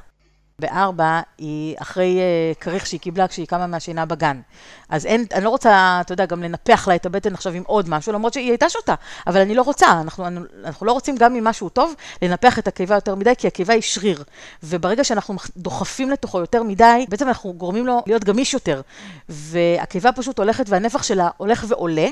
[0.61, 4.40] בארבע, היא אחרי uh, כריך שהיא קיבלה כשהיא קמה מהשינה בגן.
[4.88, 7.88] אז אין, אני לא רוצה, אתה יודע, גם לנפח לה את הבטן עכשיו עם עוד
[7.88, 8.94] משהו, למרות שהיא הייתה שותה,
[9.27, 10.27] אבל אני לא רוצה, אנחנו,
[10.64, 14.25] אנחנו לא רוצים גם ממשהו טוב לנפח את הקיבה יותר מדי, כי הקיבה היא שריר.
[14.62, 18.81] וברגע שאנחנו דוחפים לתוכו יותר מדי, בעצם אנחנו גורמים לו להיות גמיש יותר.
[19.29, 22.09] והקיבה פשוט הולכת והנפח שלה הולך ועולה,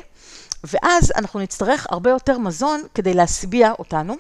[0.65, 4.15] ואז אנחנו נצטרך הרבה יותר מזון כדי להשביע אותנו.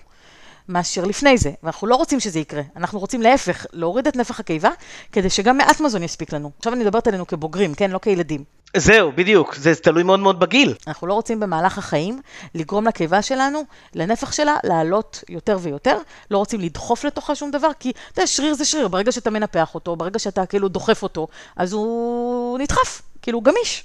[0.69, 2.63] מאשר לפני זה, ואנחנו לא רוצים שזה יקרה.
[2.77, 4.71] אנחנו רוצים להפך, להוריד את נפח הקיבה,
[5.13, 6.51] כדי שגם מעט מזון יספיק לנו.
[6.59, 7.91] עכשיו אני מדברת עלינו כבוגרים, כן?
[7.91, 8.45] לא כילדים.
[8.77, 10.75] זהו, בדיוק, זה תלוי מאוד מאוד בגיל.
[10.87, 12.21] אנחנו לא רוצים במהלך החיים
[12.55, 15.99] לגרום לקיבה שלנו, לנפח שלה, לעלות יותר ויותר.
[16.31, 19.75] לא רוצים לדחוף לתוכה שום דבר, כי אתה יודע, שריר זה שריר, ברגע שאתה מנפח
[19.75, 23.85] אותו, ברגע שאתה כאילו דוחף אותו, אז הוא נדחף, כאילו גמיש.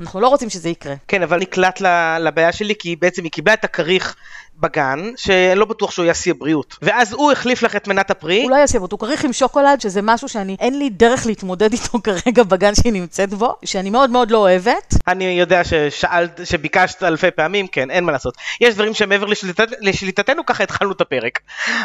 [0.00, 0.94] אנחנו לא רוצים שזה יקרה.
[1.08, 1.80] כן, אבל נקלט
[2.20, 4.16] לבעיה שלי, כי בעצם היא קיבלה את הכריך
[4.60, 6.76] בגן, שלא בטוח שהוא יעשי בריאות.
[6.82, 8.42] ואז הוא החליף לך את מנת הפרי.
[8.42, 11.72] הוא לא יעשה אותו, הוא כריך עם שוקולד, שזה משהו שאני, אין לי דרך להתמודד
[11.72, 14.94] איתו כרגע בגן שהיא נמצאת בו, שאני מאוד מאוד לא אוהבת.
[15.08, 18.36] אני יודע ששאלת, שביקשת אלפי פעמים, כן, אין מה לעשות.
[18.60, 21.40] יש דברים שמעבר לשליטת, לשליטתנו, ככה התחלנו את הפרק.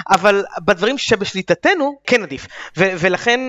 [0.09, 2.47] אבל בדברים שבשליטתנו, כן עדיף.
[2.77, 3.39] ו- ולכן...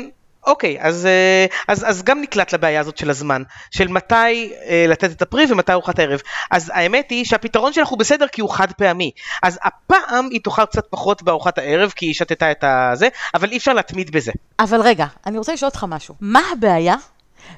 [0.46, 5.10] אוקיי, אז, אה, אז, אז גם נקלט לבעיה הזאת של הזמן, של מתי אה, לתת
[5.10, 6.20] את הפרי ומתי ארוחת הערב.
[6.50, 9.10] אז האמת היא שהפתרון שלך הוא בסדר כי הוא חד פעמי.
[9.42, 13.56] אז הפעם היא תאכל קצת פחות בארוחת הערב כי היא שתתה את הזה, אבל אי
[13.56, 14.32] אפשר להתמיד בזה.
[14.60, 16.14] אבל רגע, אני רוצה לשאול אותך משהו.
[16.20, 16.94] מה הבעיה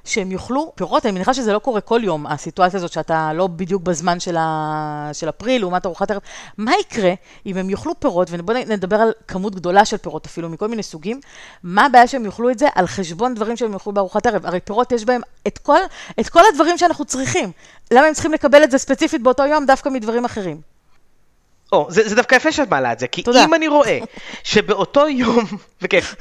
[0.05, 1.07] שהם יאכלו פירות?
[1.07, 5.11] אני מניחה שזה לא קורה כל יום, הסיטואציה הזאת שאתה לא בדיוק בזמן של, ה...
[5.13, 6.21] של הפרי לעומת ארוחת ערב.
[6.59, 7.13] מה יקרה
[7.47, 11.21] אם הם יאכלו פירות, ובואו נדבר על כמות גדולה של פירות אפילו, מכל מיני סוגים,
[11.63, 14.47] מה הבעיה שהם יאכלו את זה על חשבון דברים שהם יאכלו בארוחת ערב?
[14.47, 15.79] הרי פירות יש בהם את כל,
[16.21, 17.53] את כל הדברים שאנחנו צריכים.
[17.91, 20.74] למה הם צריכים לקבל את זה ספציפית באותו יום דווקא מדברים אחרים?
[21.75, 23.45] או, זה, זה דווקא יפה שאת מעלה את זה, כי תודה.
[23.45, 23.99] אם אני רואה
[24.43, 25.45] שבאותו יום,
[25.83, 26.15] בכיף,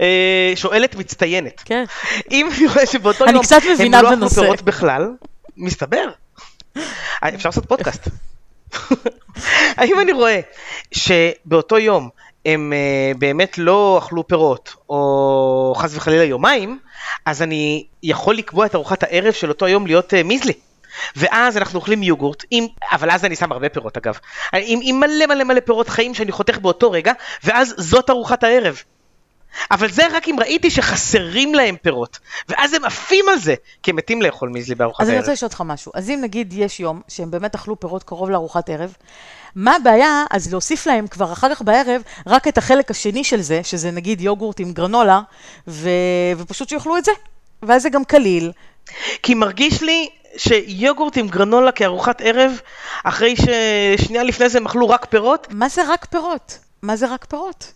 [0.00, 1.84] אה, שואלת מצטיינת, כן.
[2.30, 4.28] אם אני רואה שבאותו אני יום קצת מבינה הם לא אכלו.
[4.28, 5.10] פירות בכלל,
[5.56, 6.08] מסתבר.
[6.76, 6.82] אה,
[7.34, 8.08] אפשר לעשות פודקאסט.
[9.78, 10.40] האם אני רואה
[10.92, 12.08] שבאותו יום
[12.46, 16.78] הם אה, באמת לא אכלו פירות, או חס וחלילה יומיים,
[17.26, 20.52] אז אני יכול לקבוע את ארוחת הערב של אותו יום להיות מיזלי.
[21.16, 24.18] ואז אנחנו אוכלים יוגורט, עם, אבל אז אני שם הרבה פירות אגב,
[24.52, 27.12] עם, עם מלא מלא מלא פירות חיים שאני חותך באותו רגע,
[27.44, 28.82] ואז זאת ארוחת הערב.
[29.70, 33.96] אבל זה רק אם ראיתי שחסרים להם פירות, ואז הם עפים על זה, כי הם
[33.96, 35.24] מתים לאכול מיזלי בארוחת אז אני הערב.
[35.24, 35.92] רוצה לשאול אותך משהו.
[35.94, 38.94] אז אם נגיד יש יום שהם באמת אכלו פירות קרוב לארוחת ערב,
[39.54, 43.60] מה הבעיה אז להוסיף להם כבר אחר כך בערב רק את החלק השני של זה,
[43.64, 45.20] שזה נגיד יוגורט עם גרנולה,
[45.68, 45.90] ו...
[46.38, 47.12] ופשוט שיאכלו את זה.
[47.62, 48.52] ואז זה גם קליל.
[49.22, 52.60] כי מרגיש לי שיוגורט עם גרנולה כארוחת ערב,
[53.04, 56.58] אחרי ששנייה לפני זה הם אכלו רק פירות, מה זה רק פירות?
[56.82, 57.72] מה זה רק פירות?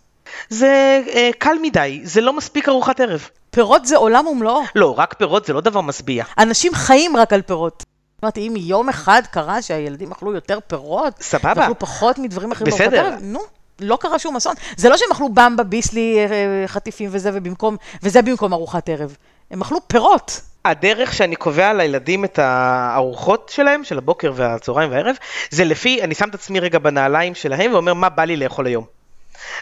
[0.48, 3.28] זה אה, קל מדי, זה לא מספיק ארוחת ערב.
[3.50, 4.62] פירות זה עולם ומלואו.
[4.74, 6.24] לא, רק פירות זה לא דבר משביע.
[6.38, 7.82] אנשים חיים רק על פירות.
[8.24, 11.52] אמרתי, אם יום אחד קרה שהילדים אכלו יותר פירות, סבבה.
[11.56, 12.90] ואכלו פחות מדברים אחרים בסדר.
[12.90, 13.40] בארוחת ערב, נו,
[13.80, 14.54] לא קרה שום אסון.
[14.76, 19.16] זה לא שהם אכלו במבה, ביסלי, אה, חטיפים וזה, ובמקום, וזה במקום ארוחת ערב.
[19.50, 20.40] הם אכלו פירות.
[20.64, 25.16] הדרך שאני קובע לילדים את הארוחות שלהם, של הבוקר והצהריים והערב,
[25.50, 28.84] זה לפי, אני שם את עצמי רגע בנעליים שלהם ואומר מה בא לי לאכול היום.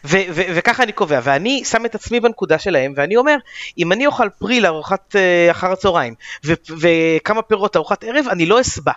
[0.05, 3.37] ו- ו- וככה אני קובע, ואני שם את עצמי בנקודה שלהם, ואני אומר,
[3.79, 6.15] אם אני אוכל פרי לארוחת uh, אחר הצהריים,
[6.47, 8.93] ו- וכמה פירות לארוחת ערב, אני לא אשבע.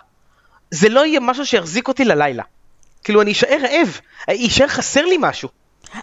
[0.70, 2.42] זה לא יהיה משהו שיחזיק אותי ללילה.
[3.04, 5.48] כאילו, אני אשאר רעב, יישאר חסר לי משהו.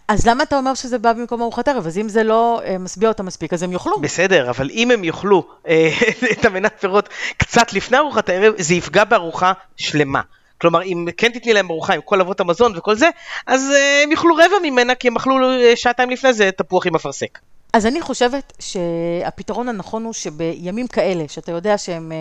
[0.08, 1.88] אז למה אתה אומר שזה בא במקום ארוחת ערב?
[1.88, 4.00] אז אם זה לא אה, משביע אותם מספיק, אז הם יאכלו.
[4.00, 5.90] בסדר, אבל אם הם יאכלו אה,
[6.32, 10.22] את המנת פירות קצת לפני ארוחת הערב, זה יפגע בארוחה שלמה.
[10.62, 13.10] כלומר, אם כן תתני להם ארוחה עם כל אבות המזון וכל זה,
[13.48, 15.38] אז אה, הם יאכלו רבע ממנה, כי הם אכלו
[15.76, 17.40] שעתיים לפני זה תפוח עם אפרסק.
[17.74, 22.18] אז אני חושבת שהפתרון הנכון הוא שבימים כאלה, שאתה יודע שהם, אה,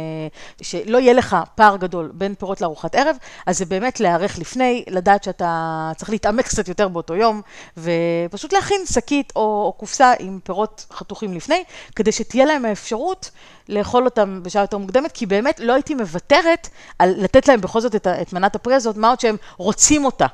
[0.62, 5.24] שלא יהיה לך פער גדול בין פירות לארוחת ערב, אז זה באמת להיערך לפני, לדעת
[5.24, 7.42] שאתה צריך להתעמק קצת יותר באותו יום,
[7.76, 11.64] ופשוט להכין שקית או, או קופסה עם פירות חתוכים לפני,
[11.96, 13.30] כדי שתהיה להם האפשרות
[13.68, 17.94] לאכול אותם בשעה יותר מוקדמת, כי באמת לא הייתי מוותרת על לתת להם בכל זאת
[17.94, 20.26] את, את מנת הפרי הזאת, מה עוד שהם רוצים אותה.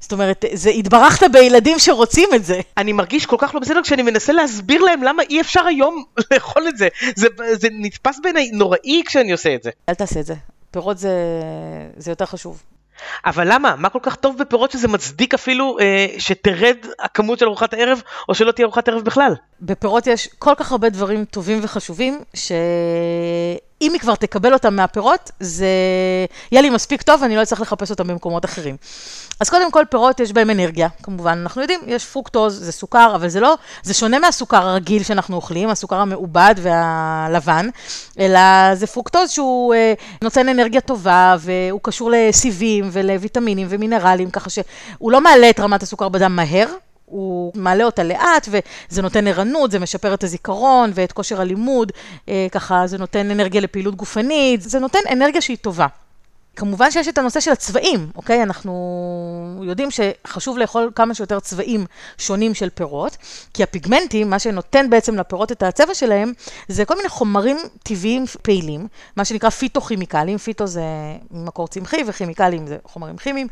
[0.00, 2.60] זאת אומרת, זה, התברכת בילדים שרוצים את זה.
[2.76, 6.68] אני מרגיש כל כך לא בסדר כשאני מנסה להסביר להם למה אי אפשר היום לאכול
[6.68, 6.88] את זה.
[7.16, 9.70] זה, זה נתפס בעיניי נוראי כשאני עושה את זה.
[9.88, 10.34] אל תעשה את זה.
[10.70, 11.12] פירות זה,
[11.96, 12.62] זה יותר חשוב.
[13.26, 13.76] אבל למה?
[13.76, 18.34] מה כל כך טוב בפירות שזה מצדיק אפילו אה, שתרד הכמות של ארוחת הערב, או
[18.34, 19.34] שלא תהיה ארוחת ערב בכלל?
[19.60, 22.20] בפירות יש כל כך הרבה דברים טובים וחשובים,
[23.82, 25.66] שאם היא כבר תקבל אותם מהפירות, זה
[26.52, 28.76] יהיה לי מספיק טוב ואני לא אצטרך לחפש אותם במקומות אחרים.
[29.40, 33.28] אז קודם כל, פירות יש בהם אנרגיה, כמובן, אנחנו יודעים, יש פרוקטוז, זה סוכר, אבל
[33.28, 37.68] זה לא, זה שונה מהסוכר הרגיל שאנחנו אוכלים, הסוכר המעובד והלבן,
[38.18, 38.40] אלא
[38.74, 45.20] זה פרוקטוז שהוא אה, נותן אנרגיה טובה, והוא קשור לסיבים ולוויטמינים ומינרלים, ככה שהוא לא
[45.20, 46.68] מעלה את רמת הסוכר בדם מהר,
[47.08, 51.92] הוא מעלה אותה לאט, וזה נותן ערנות, זה משפר את הזיכרון ואת כושר הלימוד,
[52.28, 55.86] אה, ככה זה נותן אנרגיה לפעילות גופנית, זה נותן אנרגיה שהיא טובה.
[56.58, 58.42] כמובן שיש את הנושא של הצבעים, אוקיי?
[58.42, 61.86] אנחנו יודעים שחשוב לאכול כמה שיותר צבעים
[62.18, 63.16] שונים של פירות,
[63.54, 66.32] כי הפיגמנטים, מה שנותן בעצם לפירות את הצבע שלהם,
[66.68, 70.82] זה כל מיני חומרים טבעיים פעילים, מה שנקרא פיתוכימיקלים, פיתו זה
[71.30, 73.46] מקור צמחי וכימיקלים זה חומרים כימיים.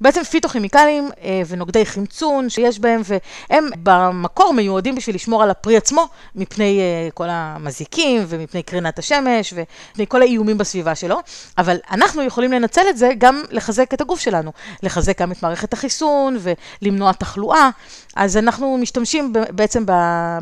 [0.00, 6.08] בעצם פיתוכימיקלים אה, ונוגדי חמצון שיש בהם, והם במקור מיועדים בשביל לשמור על הפרי עצמו
[6.34, 11.18] מפני אה, כל המזיקים ומפני קרינת השמש ומפני כל האיומים בסביבה שלו,
[11.58, 15.72] אבל אנחנו יכולים לנצל את זה גם לחזק את הגוף שלנו, לחזק גם את מערכת
[15.72, 16.38] החיסון
[16.82, 17.70] ולמנוע תחלואה.
[18.16, 19.84] אז אנחנו משתמשים בעצם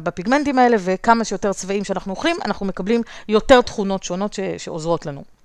[0.03, 5.36] בפיגמנטים האלה, וכמה שיותר צבעים שאנחנו אוכלים, אנחנו מקבלים יותר תכונות שונות שעוזרות לנו.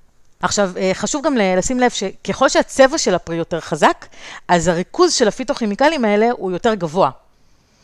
[0.41, 4.05] עכשיו, אה, חשוב גם לשים לב שככל שהצבע של הפרי יותר חזק,
[4.47, 7.09] אז הריכוז של הפיתוכימיקלים האלה הוא יותר גבוה.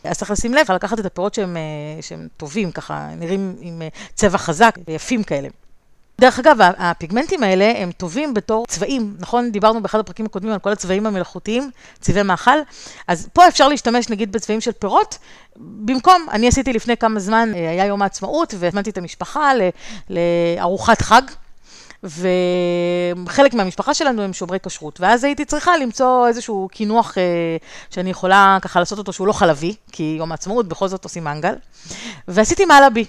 [0.04, 3.88] אז צריך לשים לב, לקחת את הפירות שהם, אה, שהם טובים, ככה נראים עם אה,
[4.14, 5.48] צבע חזק ויפים כאלה.
[6.20, 9.52] דרך אגב, הפיגמנטים האלה הם טובים בתור צבעים, נכון?
[9.52, 12.58] דיברנו באחד הפרקים הקודמים על כל הצבעים המלאכותיים, צבעי מאכל,
[13.08, 15.18] אז פה אפשר להשתמש נגיד בצבעים של פירות,
[15.56, 19.52] במקום, אני עשיתי לפני כמה זמן, היה יום העצמאות, והזמנתי את המשפחה
[20.10, 21.22] לארוחת חג.
[22.04, 27.22] וחלק מהמשפחה שלנו הם שומרי כשרות, ואז הייתי צריכה למצוא איזשהו קינוח אה,
[27.90, 31.54] שאני יכולה ככה לעשות אותו שהוא לא חלבי, כי יום העצמאות בכל זאת עושים מנגל,
[32.28, 33.04] ועשיתי מלאבי.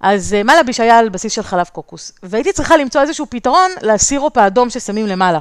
[0.00, 4.38] אז אה, מלאבי שהיה על בסיס של חלב קוקוס, והייתי צריכה למצוא איזשהו פתרון לסירופ
[4.38, 5.38] האדום ששמים למעלה.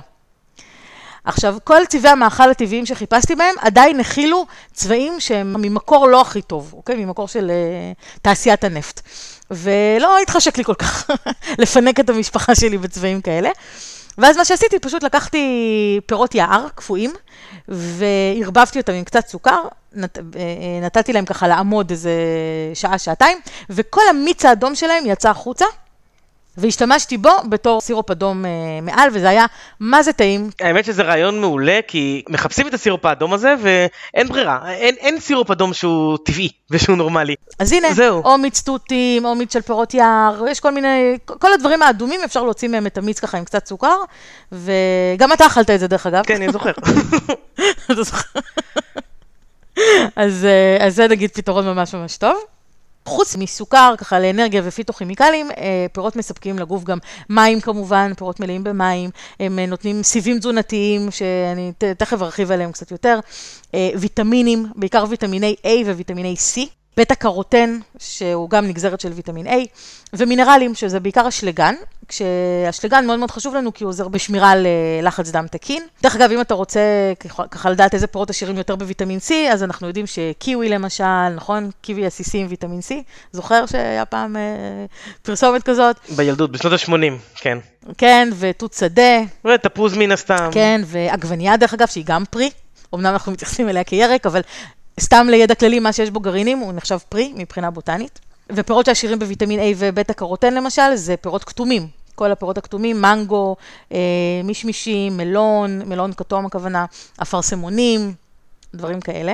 [1.26, 6.74] עכשיו, כל צבעי המאכל הטבעיים שחיפשתי בהם עדיין הכילו צבעים שהם ממקור לא הכי טוב,
[6.74, 7.06] אוקיי?
[7.06, 9.02] ממקור של uh, תעשיית הנפט.
[9.52, 11.10] ולא התחשק לי כל כך
[11.62, 13.50] לפנק את המשפחה שלי בצבעים כאלה.
[14.18, 17.14] ואז מה שעשיתי, פשוט לקחתי פירות יער קפואים,
[17.68, 19.62] וערבבתי אותם עם קצת סוכר,
[19.94, 22.12] נת, אה, אה, נתתי להם ככה לעמוד איזה
[22.74, 23.38] שעה, שעתיים,
[23.70, 25.66] וכל המיץ האדום שלהם יצא החוצה.
[26.58, 28.50] והשתמשתי בו בתור סירופ אדום אה,
[28.82, 29.46] מעל, וזה היה
[29.80, 30.50] מה זה טעים.
[30.62, 35.52] האמת שזה רעיון מעולה, כי מחפשים את הסירופ האדום הזה, ואין ברירה, אין, אין סירופ
[35.52, 37.36] אדום שהוא טבעי ושהוא נורמלי.
[37.60, 38.24] אז הנה, זהו.
[38.24, 42.44] או מיץ תותים, או מיץ של פירות יער, יש כל מיני, כל הדברים האדומים, אפשר
[42.44, 43.98] להוציא מהם את המיץ ככה עם קצת סוכר,
[44.52, 46.24] וגם אתה אכלת את זה דרך אגב.
[46.26, 46.72] כן, אני זוכר.
[50.16, 52.36] אז, אה, אז זה נגיד פתרון ממש ממש טוב.
[53.06, 56.98] חוץ מסוכר, ככה לאנרגיה ופיתוכימיקלים, אה, פירות מספקים לגוף גם
[57.30, 62.92] מים כמובן, פירות מלאים במים, הם אה, נותנים סיבים תזונתיים, שאני תכף ארחיב עליהם קצת
[62.92, 63.20] יותר,
[63.74, 66.85] אה, ויטמינים, בעיקר ויטמיני A וויטמיני C.
[66.98, 69.52] בטא קרוטן, שהוא גם נגזרת של ויטמין A,
[70.14, 71.76] ומינרלים, שזה בעיקר אשלגן,
[72.08, 75.84] כשאשלגן מאוד מאוד חשוב לנו כי הוא עוזר בשמירה על אה, לחץ דם תקין.
[76.02, 76.80] דרך אגב, אם אתה רוצה
[77.52, 81.70] ככה לדעת איזה פירות עשירים יותר בוויטמין C, אז אנחנו יודעים שקיווי למשל, נכון?
[81.82, 82.94] קיווי עסיסי עם ויטמין C.
[83.32, 84.42] זוכר שהיה פעם אה,
[85.22, 85.96] פרסומת כזאת?
[86.16, 86.94] בילדות, בשנות ה-80,
[87.36, 87.58] כן.
[87.98, 89.22] כן, ותות שדה.
[89.46, 90.50] ותפוז מן הסתם.
[90.52, 92.50] כן, ועגבנייה דרך אגב, שהיא גם פרי.
[92.96, 94.42] אמנם אנחנו מתייחסים אליה כירק, אבל
[95.00, 98.20] סתם לידע כללי, מה שיש בו גרעינים, הוא נחשב פרי מבחינה בוטנית.
[98.50, 101.88] ופירות שעשירים בוויטמין A ובטא קרוטן למשל, זה פירות כתומים.
[102.16, 103.56] כל הפירות הכתומים, מנגו,
[103.92, 103.98] אה,
[104.44, 106.86] מישמישים, מלון, מלון כתום הכוונה,
[107.22, 108.14] אפרסמונים,
[108.76, 109.34] דברים כאלה.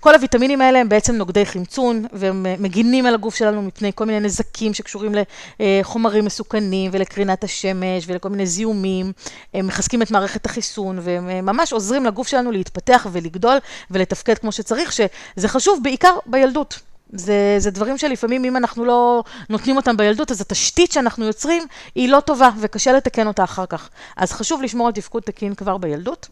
[0.00, 4.20] כל הוויטמינים האלה הם בעצם נוגדי חמצון, והם מגינים על הגוף שלנו מפני כל מיני
[4.20, 5.14] נזקים שקשורים
[5.60, 9.12] לחומרים מסוכנים ולקרינת השמש ולכל מיני זיהומים.
[9.54, 13.58] הם מחזקים את מערכת החיסון, והם ממש עוזרים לגוף שלנו להתפתח ולגדול
[13.90, 16.80] ולתפקד כמו שצריך, שזה חשוב בעיקר בילדות.
[17.12, 21.62] זה, זה דברים שלפעמים אם אנחנו לא נותנים אותם בילדות, אז התשתית שאנחנו יוצרים
[21.94, 23.88] היא לא טובה וקשה לתקן אותה אחר כך.
[24.16, 26.28] אז חשוב לשמור על תפקוד תקין כבר בילדות.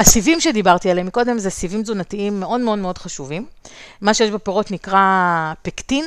[0.00, 3.46] הסיבים שדיברתי עליהם מקודם זה סיבים תזונתיים מאוד מאוד מאוד חשובים.
[4.00, 6.04] מה שיש בפירות נקרא פקטין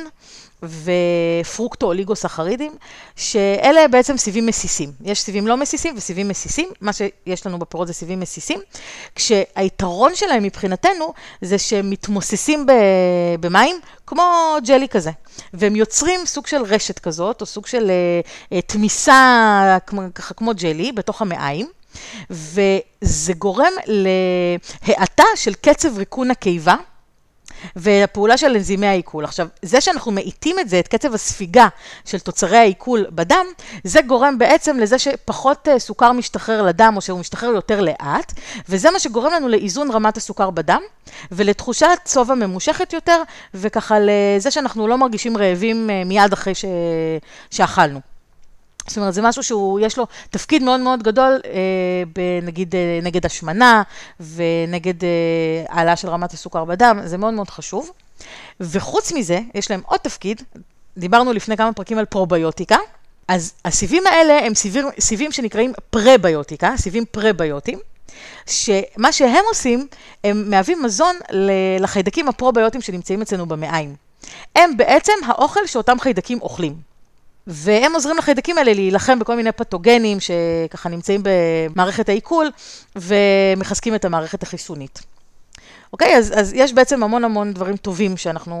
[0.62, 2.72] ופרוקטו אוליגוסחרידים,
[3.16, 4.92] שאלה בעצם סיבים מסיסים.
[5.04, 8.60] יש סיבים לא מסיסים וסיבים מסיסים, מה שיש לנו בפירות זה סיבים מסיסים,
[9.14, 12.66] כשהיתרון שלהם מבחינתנו זה שהם מתמוססים
[13.40, 13.76] במים
[14.06, 15.10] כמו ג'לי כזה,
[15.54, 17.90] והם יוצרים סוג של רשת כזאת, או סוג של
[18.50, 19.78] uh, תמיסה
[20.14, 21.68] ככה כמו ג'לי בתוך המעיים.
[22.30, 26.74] וזה גורם להאטה של קצב ריקון הקיבה.
[27.76, 29.24] והפעולה של אנזימי העיכול.
[29.24, 31.68] עכשיו, זה שאנחנו מאיטים את זה, את קצב הספיגה
[32.04, 33.46] של תוצרי העיכול בדם,
[33.84, 38.32] זה גורם בעצם לזה שפחות אה, סוכר משתחרר לדם, או שהוא משתחרר יותר לאט,
[38.68, 40.80] וזה מה שגורם לנו לאיזון רמת הסוכר בדם,
[41.32, 43.22] ולתחושת שובע ממושכת יותר,
[43.54, 46.64] וככה לזה שאנחנו לא מרגישים רעבים אה, מיד אחרי ש...
[47.50, 48.13] שאכלנו.
[48.86, 53.26] זאת אומרת, זה משהו שהוא, יש לו תפקיד מאוד מאוד גדול, אה, נגיד אה, נגד
[53.26, 53.82] השמנה
[54.34, 55.08] ונגד אה,
[55.68, 57.90] העלאה של רמת הסוכר בדם, זה מאוד מאוד חשוב.
[58.60, 60.42] וחוץ מזה, יש להם עוד תפקיד,
[60.98, 62.76] דיברנו לפני כמה פרקים על פרוביוטיקה,
[63.28, 67.78] אז הסיבים האלה הם סיבים, סיבים שנקראים פרביוטיקה, סיבים פרביוטיים,
[68.46, 69.86] שמה שהם עושים,
[70.24, 71.16] הם מהווים מזון
[71.80, 73.94] לחיידקים הפרוביוטיים שנמצאים אצלנו במעיים.
[74.56, 76.93] הם בעצם האוכל שאותם חיידקים אוכלים.
[77.46, 82.50] והם עוזרים לחיידקים האלה להילחם בכל מיני פתוגנים שככה נמצאים במערכת העיכול
[82.96, 85.00] ומחזקים את המערכת החיסונית.
[85.94, 86.16] אוקיי?
[86.16, 88.56] אז, אז יש בעצם המון המון דברים טובים שאנחנו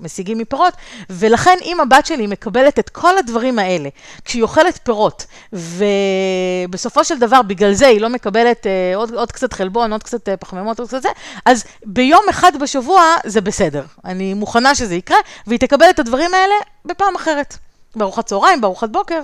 [0.00, 0.74] משיגים מפירות,
[1.10, 3.88] ולכן אם הבת שלי מקבלת את כל הדברים האלה,
[4.24, 9.52] כשהיא אוכלת פירות, ובסופו של דבר בגלל זה היא לא מקבלת אה, עוד, עוד קצת
[9.52, 11.08] חלבון, עוד קצת אה, פחמימות, עוד קצת זה,
[11.46, 13.84] אז ביום אחד בשבוע זה בסדר.
[14.04, 17.56] אני מוכנה שזה יקרה, והיא תקבל את הדברים האלה בפעם אחרת.
[17.96, 19.22] בארוחת צהריים, בארוחת בוקר,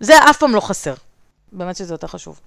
[0.00, 0.94] זה אף פעם לא חסר.
[1.52, 2.40] באמת שזה יותר חשוב.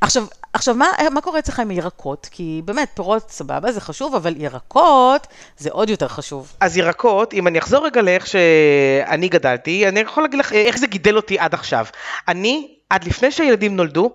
[0.00, 2.28] עכשיו, עכשיו מה, מה קורה אצלך עם ירקות?
[2.30, 5.26] כי באמת, פירות סבבה, זה חשוב, אבל ירקות
[5.58, 6.52] זה עוד יותר חשוב.
[6.60, 10.86] אז ירקות, אם אני אחזור רגע לאיך שאני גדלתי, אני יכול להגיד לך איך זה
[10.86, 11.86] גידל אותי עד עכשיו.
[12.28, 14.10] אני, עד לפני שהילדים נולדו,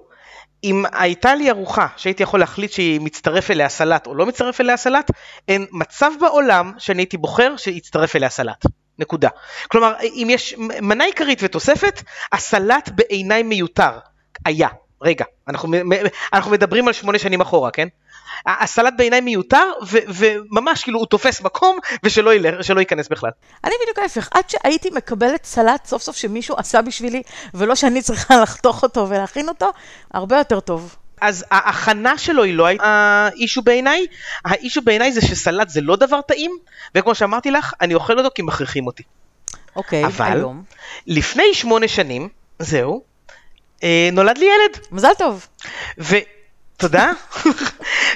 [0.64, 4.78] אם הייתה לי ארוחה שהייתי יכול להחליט שהיא מצטרף אליה סלט או לא מצטרף אליה
[4.78, 5.12] סלט,
[5.48, 8.66] אין מצב בעולם שאני הייתי בוחר שיצטרף אליה סלט.
[9.00, 9.30] נקודה.
[9.68, 13.92] כלומר, אם יש מנה עיקרית ותוספת, הסלט בעיניי מיותר.
[14.46, 14.68] היה.
[15.02, 15.74] רגע, אנחנו,
[16.34, 17.88] אנחנו מדברים על שמונה שנים אחורה, כן?
[18.46, 23.30] הסלט בעיניי מיותר, ו, וממש כאילו הוא תופס מקום, ושלא ילך, שלא ייכנס בכלל.
[23.64, 27.22] אני בדיוק ההפך, עד שהייתי מקבלת סלט סוף סוף שמישהו עשה בשבילי,
[27.54, 29.72] ולא שאני צריכה לחתוך אותו ולהכין אותו,
[30.14, 30.96] הרבה יותר טוב.
[31.22, 34.06] אז ההכנה שלו היא לא האישו בעיניי,
[34.46, 36.52] האישו בעיניי זה שסלט זה לא דבר טעים,
[36.96, 39.04] וכמו שאמרתי לך, אני אוכל אותו כי מכריחים אותי.
[39.76, 40.64] אוקיי, אבל, היום.
[41.08, 42.30] לפני שמונה שנים,
[42.60, 43.04] זהו,
[43.84, 44.86] אה, נולד לי ילד.
[44.92, 45.48] מזל טוב.
[46.00, 46.16] ו...
[46.78, 47.12] תודה.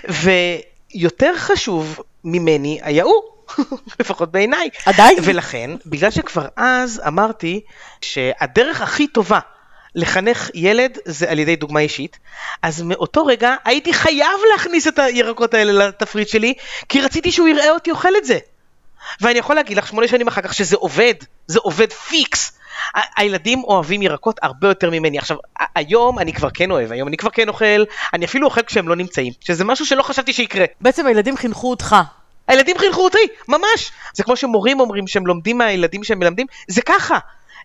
[0.24, 3.24] ויותר חשוב ממני היה הוא.
[4.00, 4.70] לפחות בעיניי.
[4.86, 5.18] עדיין.
[5.24, 7.62] ולכן, בגלל שכבר אז אמרתי
[8.02, 9.40] שהדרך הכי טובה
[9.96, 12.18] לחנך ילד זה על ידי דוגמה אישית,
[12.62, 16.54] אז מאותו רגע הייתי חייב להכניס את הירקות האלה לתפריט שלי,
[16.90, 18.38] כי רציתי שהוא יראה אותי אוכל את זה.
[19.22, 21.14] ואני יכול להגיד לך שמונה שנים אחר כך שזה עובד,
[21.48, 22.60] זה עובד פיקס.
[23.18, 25.18] הילדים אוהבים ירקות הרבה יותר ממני.
[25.18, 25.38] עכשיו,
[25.76, 28.96] היום אני כבר כן אוהב, היום אני כבר כן אוכל, אני אפילו אוכל כשהם לא
[28.96, 30.66] נמצאים, שזה משהו שלא חשבתי שיקרה.
[30.82, 31.96] בעצם הילדים חינכו אותך.
[32.48, 33.92] הילדים חינכו אותי, ממש.
[34.14, 37.18] זה כמו שמורים אומרים שהם לומדים מהילדים שהם מלמדים, זה ככה.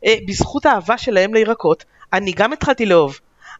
[0.04, 3.18] אה, בזכות האהבה שלהם לירקות, אני גם התחלתי לאהוב.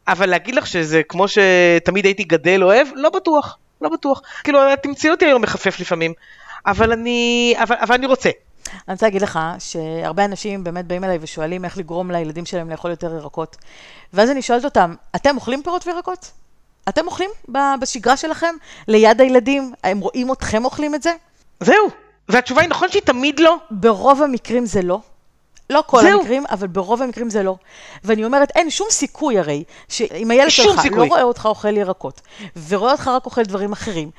[0.09, 4.23] אבל להגיד לך שזה כמו שתמיד הייתי גדל אוהב, לא בטוח, לא בטוח.
[4.45, 6.13] כאילו, תמצאי אותי היום מחפף לפעמים,
[6.67, 8.31] אבל אני, אבל, אבל אני רוצה.
[8.73, 12.91] אני רוצה להגיד לך שהרבה אנשים באמת באים אליי ושואלים איך לגרום לילדים שלהם לאכול
[12.91, 13.57] יותר ירקות.
[14.13, 16.31] ואז אני שואלת אותם, אתם אוכלים פירות וירקות?
[16.89, 17.31] אתם אוכלים
[17.81, 18.55] בשגרה שלכם
[18.89, 19.73] ליד הילדים?
[19.85, 21.13] הם רואים אתכם אוכלים את זה?
[21.61, 21.89] זהו.
[22.29, 23.57] והתשובה היא נכון שהיא תמיד לא?
[23.71, 25.01] ברוב המקרים זה לא.
[25.71, 26.21] לא כל זהו.
[26.21, 27.57] המקרים, אבל ברוב המקרים זה לא.
[28.05, 30.99] ואני אומרת, אין שום סיכוי הרי, שאם הילד שלך סיכוי.
[30.99, 32.21] לא רואה אותך אוכל ירקות,
[32.69, 34.11] ורואה אותך רק אוכל דברים אחרים,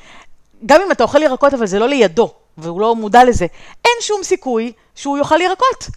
[0.66, 3.46] גם אם אתה אוכל ירקות, אבל זה לא לידו, והוא לא מודע לזה,
[3.86, 5.88] אין שום סיכוי שהוא יאכל ירקות.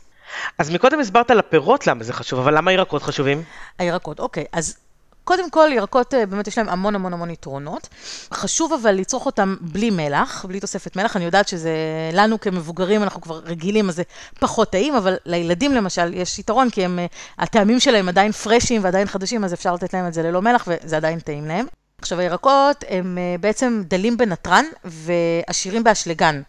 [0.58, 3.42] אז מקודם הסברת על הפירות למה זה חשוב, אבל למה ירקות חשובים?
[3.78, 4.44] הירקות, אוקיי.
[4.52, 4.76] אז
[5.24, 7.88] קודם כל, ירקות אה, באמת יש להם המון המון המון יתרונות.
[8.34, 11.16] חשוב אבל לצרוך אותם בלי מלח, בלי תוספת מלח.
[11.16, 11.70] אני יודעת שזה,
[12.12, 14.02] לנו כמבוגרים, אנחנו כבר רגילים, אז זה
[14.40, 17.06] פחות טעים, אבל לילדים למשל יש יתרון, כי הם, אה,
[17.38, 20.96] הטעמים שלהם עדיין פרשים ועדיין חדשים, אז אפשר לתת להם את זה ללא מלח, וזה
[20.96, 21.66] עדיין טעים להם.
[21.98, 26.42] עכשיו, הירקות הם אה, בעצם דלים בנתרן ועשירים באשלגן.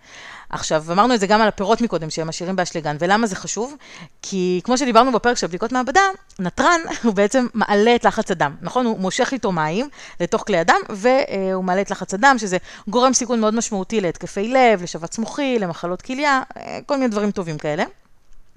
[0.54, 3.76] עכשיו, אמרנו את זה גם על הפירות מקודם, שהם עשירים באשלגן, ולמה זה חשוב?
[4.22, 6.02] כי כמו שדיברנו בפרק של בדיקות מעבדה,
[6.39, 8.86] נתרן הוא בעצם מעלה את לחץ הדם, נכון?
[8.86, 9.89] הוא מושך איתו מים
[10.20, 14.84] לתוך כלי הדם, והוא מעלה את לחץ הדם, שזה גורם סיכון מאוד משמעותי להתקפי לב,
[14.84, 17.84] לשבץ מוחי, למחלות כליה, אה, כל מיני דברים טובים כאלה.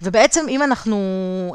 [0.03, 0.97] ובעצם אם אנחנו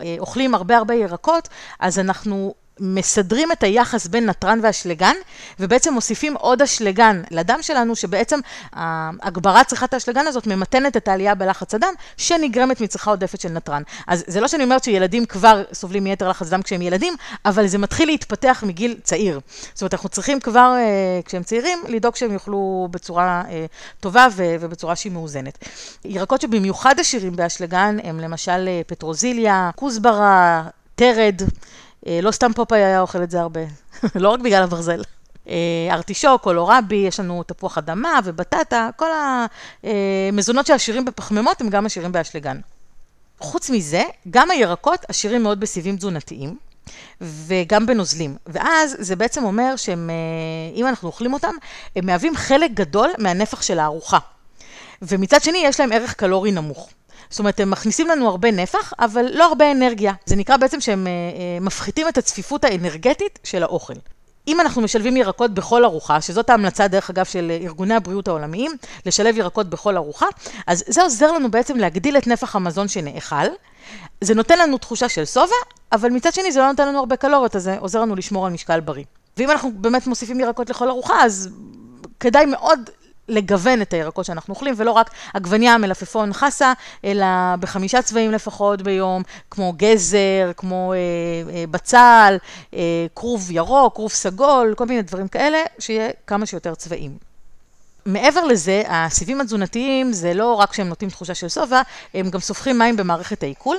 [0.03, 1.49] אה, אוכלים הרבה הרבה ירקות,
[1.79, 5.15] אז אנחנו מסדרים את היחס בין נתרן ואשלגן,
[5.59, 8.39] ובעצם מוסיפים עוד אשלגן לדם שלנו, שבעצם
[9.21, 13.81] הגברת צריכת האשלגן הזאת ממתנת את העלייה בלחץ הדם, שנגרמת מצריכה עודפת של נתרן.
[14.07, 17.13] אז זה לא שאני אומרת שילדים כבר סובלים מיתר לחץ דם כשהם ילדים,
[17.45, 19.39] אבל זה מתחיל להתפתח מגיל צעיר.
[19.73, 23.65] זאת אומרת, אנחנו צריכים כבר, אה, כשהם צעירים, לדאוג שהם יאכלו בצורה אה,
[23.99, 25.57] טובה ובצורה שהיא מאוזנת.
[26.05, 30.63] ירקות שבמיוחד עשירים באשלגן הם למשל אה, פטרוזיליה, כוסברה,
[30.95, 31.41] תרד.
[32.05, 33.61] לא סתם פופאי היה אוכל את זה הרבה,
[34.15, 35.01] לא רק בגלל הברזל.
[35.91, 39.09] ארטישוק, קולורבי, יש לנו תפוח אדמה ובטטה, כל
[39.83, 42.59] המזונות שעשירים בפחמימות הם גם עשירים באשלגן.
[43.39, 46.57] חוץ מזה, גם הירקות עשירים מאוד בסיבים תזונתיים.
[47.21, 48.35] וגם בנוזלים.
[48.47, 51.55] ואז זה בעצם אומר שהם, אה, אם אנחנו אוכלים אותם,
[51.95, 54.17] הם מהווים חלק גדול מהנפח של הארוחה.
[55.01, 56.89] ומצד שני, יש להם ערך קלורי נמוך.
[57.31, 60.13] זאת אומרת, הם מכניסים לנו הרבה נפח, אבל לא הרבה אנרגיה.
[60.25, 63.93] זה נקרא בעצם שהם אה, אה, מפחיתים את הצפיפות האנרגטית של האוכל.
[64.47, 68.71] אם אנחנו משלבים ירקות בכל ארוחה, שזאת ההמלצה דרך אגב של ארגוני הבריאות העולמיים,
[69.05, 70.25] לשלב ירקות בכל ארוחה,
[70.67, 73.35] אז זה עוזר לנו בעצם להגדיל את נפח המזון שנאכל.
[74.21, 75.55] זה נותן לנו תחושה של שובע,
[75.91, 78.53] אבל מצד שני זה לא נותן לנו הרבה קלוריות, אז זה עוזר לנו לשמור על
[78.53, 79.03] משקל בריא.
[79.37, 81.49] ואם אנחנו באמת מוסיפים ירקות לכל ארוחה, אז
[82.19, 82.89] כדאי מאוד
[83.29, 86.73] לגוון את הירקות שאנחנו אוכלים, ולא רק עגבניה, מלפפון, חסה,
[87.05, 87.25] אלא
[87.59, 90.97] בחמישה צבעים לפחות ביום, כמו גזר, כמו אה,
[91.53, 92.37] אה, בצל,
[92.73, 92.79] אה,
[93.15, 97.31] כרוב ירוק, כרוב סגול, כל מיני דברים כאלה, שיהיה כמה שיותר צבעים.
[98.05, 101.81] מעבר לזה, הסיבים התזונתיים זה לא רק שהם נותנים תחושה של שובע,
[102.13, 103.77] הם גם סופחים מים במערכת העיכול,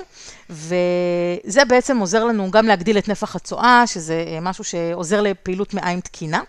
[0.50, 6.40] וזה בעצם עוזר לנו גם להגדיל את נפח הצואה, שזה משהו שעוזר לפעילות מעיים תקינה.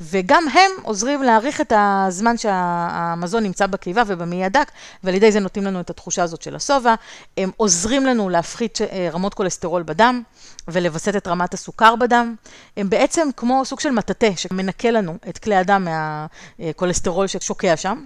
[0.00, 4.70] וגם הם עוזרים להאריך את הזמן שהמזון נמצא בקיבה ובמעי הדק,
[5.04, 6.94] ועל ידי זה נותנים לנו את התחושה הזאת של השובע.
[7.36, 10.22] הם עוזרים לנו להפחית אה, רמות כולסטרול בדם
[10.68, 12.34] ולווסת את רמת הסוכר בדם.
[12.76, 15.88] הם בעצם כמו סוג של מטאטא שמנקה לנו את כלי הדם
[16.58, 18.04] מהכולסטרול ששוקע שם.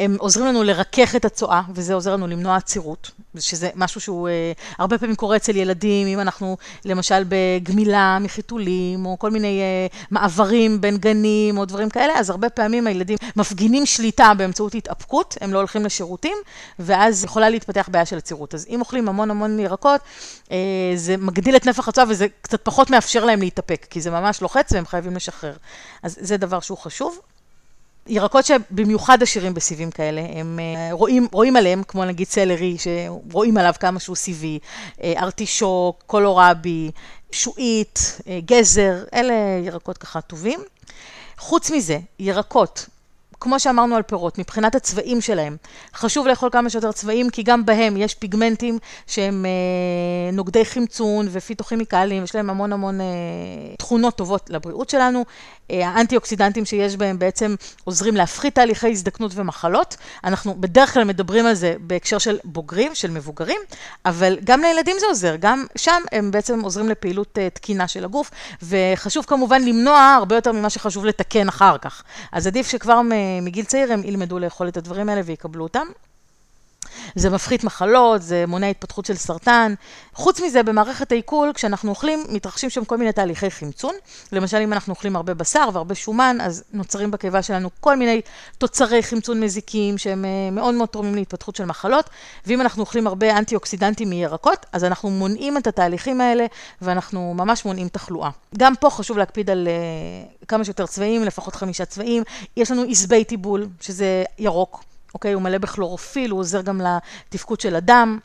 [0.00, 4.52] הם עוזרים לנו לרכך את הצואה, וזה עוזר לנו למנוע עצירות, שזה משהו שהוא אה,
[4.78, 10.80] הרבה פעמים קורה אצל ילדים, אם אנחנו למשל בגמילה מחיתולים, או כל מיני אה, מעברים
[10.80, 15.58] בין גנים, או דברים כאלה, אז הרבה פעמים הילדים מפגינים שליטה באמצעות התאפקות, הם לא
[15.58, 16.36] הולכים לשירותים,
[16.78, 18.54] ואז יכולה להתפתח בעיה של עצירות.
[18.54, 20.00] אז אם אוכלים המון המון ירקות,
[20.52, 20.56] אה,
[20.94, 24.72] זה מגדיל את נפח הצואה, וזה קצת פחות מאפשר להם להתאפק, כי זה ממש לוחץ
[24.72, 25.56] והם חייבים לשחרר.
[26.02, 27.18] אז זה דבר שהוא חשוב.
[28.08, 33.74] ירקות שבמיוחד עשירים בסיבים כאלה, הם אה, רואים, רואים עליהם, כמו נגיד סלרי, שרואים עליו
[33.80, 34.58] כמה שהוא סיבי,
[35.02, 36.90] אה, ארטישוק, קולורבי,
[37.32, 39.34] שועית, אה, גזר, אלה
[39.64, 40.60] ירקות ככה טובים.
[41.38, 42.86] חוץ מזה, ירקות
[43.40, 45.56] כמו שאמרנו על פירות, מבחינת הצבעים שלהם,
[45.94, 52.24] חשוב לאכול כמה שיותר צבעים, כי גם בהם יש פיגמנטים שהם אה, נוגדי חמצון ופיתוכימיקלים,
[52.24, 53.06] יש להם המון המון אה,
[53.78, 55.24] תכונות טובות לבריאות שלנו.
[55.70, 59.96] אה, האנטי-אוקסידנטים שיש בהם בעצם עוזרים להפחית תהליכי הזדקנות ומחלות.
[60.24, 63.60] אנחנו בדרך כלל מדברים על זה בהקשר של בוגרים, של מבוגרים,
[64.04, 68.30] אבל גם לילדים זה עוזר, גם שם הם בעצם עוזרים לפעילות אה, תקינה של הגוף,
[68.62, 72.02] וחשוב כמובן למנוע הרבה יותר ממה שחשוב לתקן אחר כך.
[72.32, 73.02] אז עדיף שכבר
[73.42, 75.86] מגיל צעיר הם ילמדו לאכול את הדברים האלה ויקבלו אותם.
[77.14, 79.74] זה מפחית מחלות, זה מונע התפתחות של סרטן.
[80.14, 83.94] חוץ מזה, במערכת העיכול, כשאנחנו אוכלים, מתרחשים שם כל מיני תהליכי חמצון.
[84.32, 88.20] למשל, אם אנחנו אוכלים הרבה בשר והרבה שומן, אז נוצרים בקיבה שלנו כל מיני
[88.58, 92.10] תוצרי חמצון מזיקים, שהם אה, מאוד מאוד תורמים להתפתחות של מחלות.
[92.46, 96.46] ואם אנחנו אוכלים הרבה אנטי-אוקסידנטים מירקות, אז אנחנו מונעים את התהליכים האלה,
[96.82, 98.30] ואנחנו ממש מונעים תחלואה.
[98.58, 102.22] גם פה חשוב להקפיד על uh, כמה שיותר צבעים, לפחות חמישה צבעים.
[102.56, 104.84] יש לנו עשבי טיבול, שזה ירוק.
[105.16, 105.32] אוקיי?
[105.32, 108.18] הוא מלא בכלורופיל, הוא עוזר גם לתפקוד של הדם.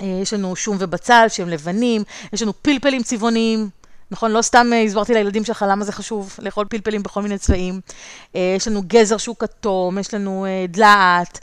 [0.00, 2.02] אה, יש לנו שום ובצל שהם לבנים,
[2.32, 3.68] יש לנו פלפלים צבעוניים,
[4.10, 4.30] נכון?
[4.30, 7.80] לא סתם אה, הסברתי לילדים שלך למה זה חשוב לאכול פלפלים בכל מיני צבעים.
[8.36, 11.40] אה, יש לנו גזר שהוא כתום, יש לנו דלעת,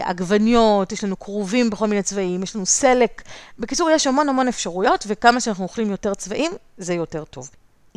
[0.00, 3.22] עגבניות, יש לנו כרובים בכל מיני צבעים, יש לנו סלק.
[3.58, 7.50] בקיצור, יש המון המון אפשרויות, וכמה שאנחנו אוכלים יותר צבעים, זה יותר טוב.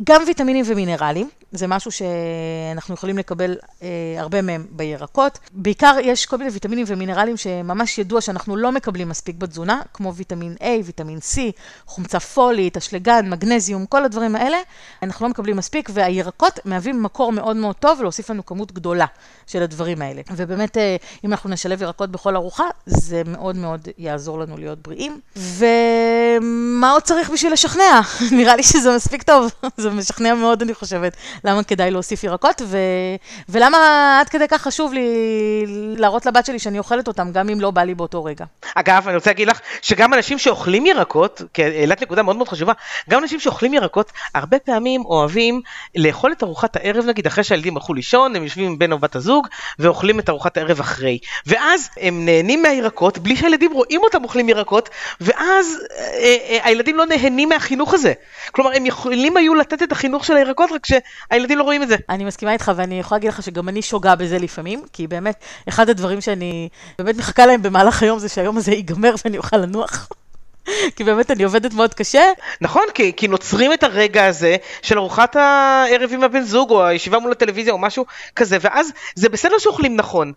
[0.04, 3.88] גם ויטמינים ומינרלים, זה משהו שאנחנו יכולים לקבל אה,
[4.18, 5.38] הרבה מהם בירקות.
[5.52, 10.54] בעיקר יש כל מיני ויטמינים ומינרלים שממש ידוע שאנחנו לא מקבלים מספיק בתזונה, כמו ויטמין
[10.60, 11.38] A, ויטמין C,
[11.86, 14.58] חומצה פולית, אשלגן, מגנזיום, כל הדברים האלה,
[15.02, 19.06] אנחנו לא מקבלים מספיק, והירקות מהווים מקור מאוד מאוד טוב להוסיף לנו כמות גדולה
[19.46, 20.22] של הדברים האלה.
[20.36, 25.20] ובאמת, אה, אם אנחנו נשלב ירקות בכל ארוחה, זה מאוד מאוד יעזור לנו להיות בריאים.
[25.36, 28.00] ומה עוד צריך בשביל לשכנע?
[28.38, 29.50] נראה לי שזה מספיק טוב.
[29.90, 32.78] זה משכנע מאוד, אני חושבת, למה כדאי להוסיף ירקות, ו...
[33.48, 33.78] ולמה
[34.20, 35.08] עד כדי כך חשוב לי
[35.96, 38.44] להראות לבת שלי שאני אוכלת אותם, גם אם לא בא לי באותו רגע.
[38.74, 42.72] אגב, אני רוצה להגיד לך שגם אנשים שאוכלים ירקות, כי העלית נקודה מאוד מאוד חשובה,
[43.10, 45.60] גם אנשים שאוכלים ירקות, הרבה פעמים אוהבים
[45.96, 49.16] לאכול את ארוחת הערב, נגיד, אחרי שהילדים הלכו לישון, הם יושבים עם בן או בת
[49.16, 49.46] הזוג,
[49.78, 51.18] ואוכלים את ארוחת הערב אחרי.
[51.46, 54.88] ואז הם נהנים מהירקות, בלי שהילדים רואים אותם אוכלים ירקות,
[55.20, 58.12] ואז אה, אה, הילדים לא נהנים מהחינוך הזה.
[58.52, 61.96] כלומר, הם יכולים היו לתת את החינוך של הירקות, רק שהילדים לא רואים את זה.
[62.08, 65.90] אני מסכימה איתך, ואני יכולה להגיד לך שגם אני שוגה בזה לפעמים, כי באמת, אחד
[65.90, 66.68] הדברים שאני
[66.98, 70.08] באמת מחכה להם במהלך היום זה שהיום הזה ייגמר ואני אוכל לנוח.
[70.96, 72.22] כי באמת אני עובדת מאוד קשה.
[72.60, 77.18] נכון, כי, כי נוצרים את הרגע הזה של ארוחת הערב עם הבן זוג, או הישיבה
[77.18, 78.06] מול הטלוויזיה, או משהו
[78.36, 80.32] כזה, ואז זה בסדר שאוכלים נכון,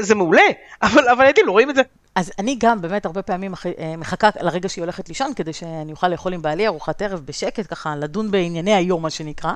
[0.00, 0.42] זה מעולה,
[0.82, 1.82] אבל, אבל הילדים לא רואים את זה.
[2.14, 6.08] אז אני גם באמת הרבה פעמים אה, מחכה לרגע שהיא הולכת לישון, כדי שאני אוכל
[6.08, 9.52] לאכול עם בעלי ארוחת ערב בשקט, ככה לדון בענייני היום, מה שנקרא.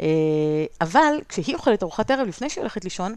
[0.00, 0.06] אה,
[0.80, 3.14] אבל כשהיא אוכלת ארוחת ערב לפני שהיא הולכת לישון,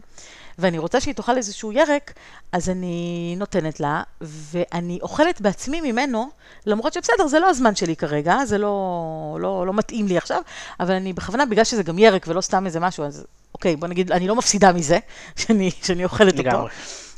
[0.58, 2.12] ואני רוצה שהיא תאכל איזשהו ירק,
[2.52, 6.30] אז אני נותנת לה, ואני אוכלת בעצמי ממנו,
[6.66, 10.42] למרות שבסדר, זה לא הזמן שלי כרגע, זה לא, לא, לא מתאים לי עכשיו,
[10.80, 14.12] אבל אני בכוונה, בגלל שזה גם ירק ולא סתם איזה משהו, אז אוקיי, בוא נגיד,
[14.12, 14.98] אני לא מפסידה מזה,
[15.36, 16.66] שאני, שאני אוכלת אותו.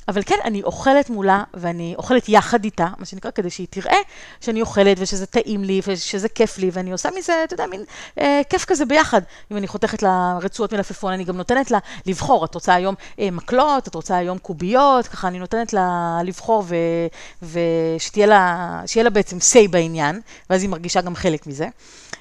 [0.08, 3.96] אבל כן, אני אוכלת מולה, ואני אוכלת יחד איתה, מה שנקרא, כדי שהיא תראה
[4.40, 7.84] שאני אוכלת, ושזה טעים לי, ושזה כיף לי, ואני עושה מזה, אתה יודע, מין
[8.20, 9.20] אה, כיף כזה ביחד.
[9.52, 13.30] אם אני חותכת לה רצועות מלפפון, אני גם נותנת לה לבחור, את רוצה היום אה,
[13.30, 16.64] מקלות, את רוצה היום קוביות, ככה אני נותנת לה לבחור,
[17.42, 20.20] ושתהיה לה, לה בעצם say בעניין,
[20.50, 21.68] ואז היא מרגישה גם חלק מזה.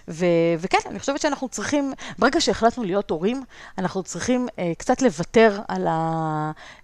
[0.07, 0.25] ו-
[0.59, 3.43] וכן, אני חושבת שאנחנו צריכים, ברגע שהחלטנו להיות הורים,
[3.77, 5.87] אנחנו צריכים אה, קצת לוותר על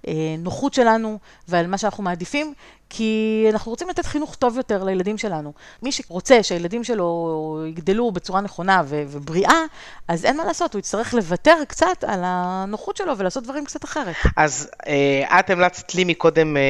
[0.08, 2.54] הנוחות שלנו ועל מה שאנחנו מעדיפים,
[2.90, 5.54] כי אנחנו רוצים לתת חינוך טוב יותר לילדים שלנו.
[5.82, 9.62] מי שרוצה שהילדים שלו יגדלו בצורה נכונה ו- ובריאה,
[10.08, 14.16] אז אין מה לעשות, הוא יצטרך לוותר קצת על הנוחות שלו ולעשות דברים קצת אחרת.
[14.38, 16.62] אז אה, את המלצת לי מקודם אה,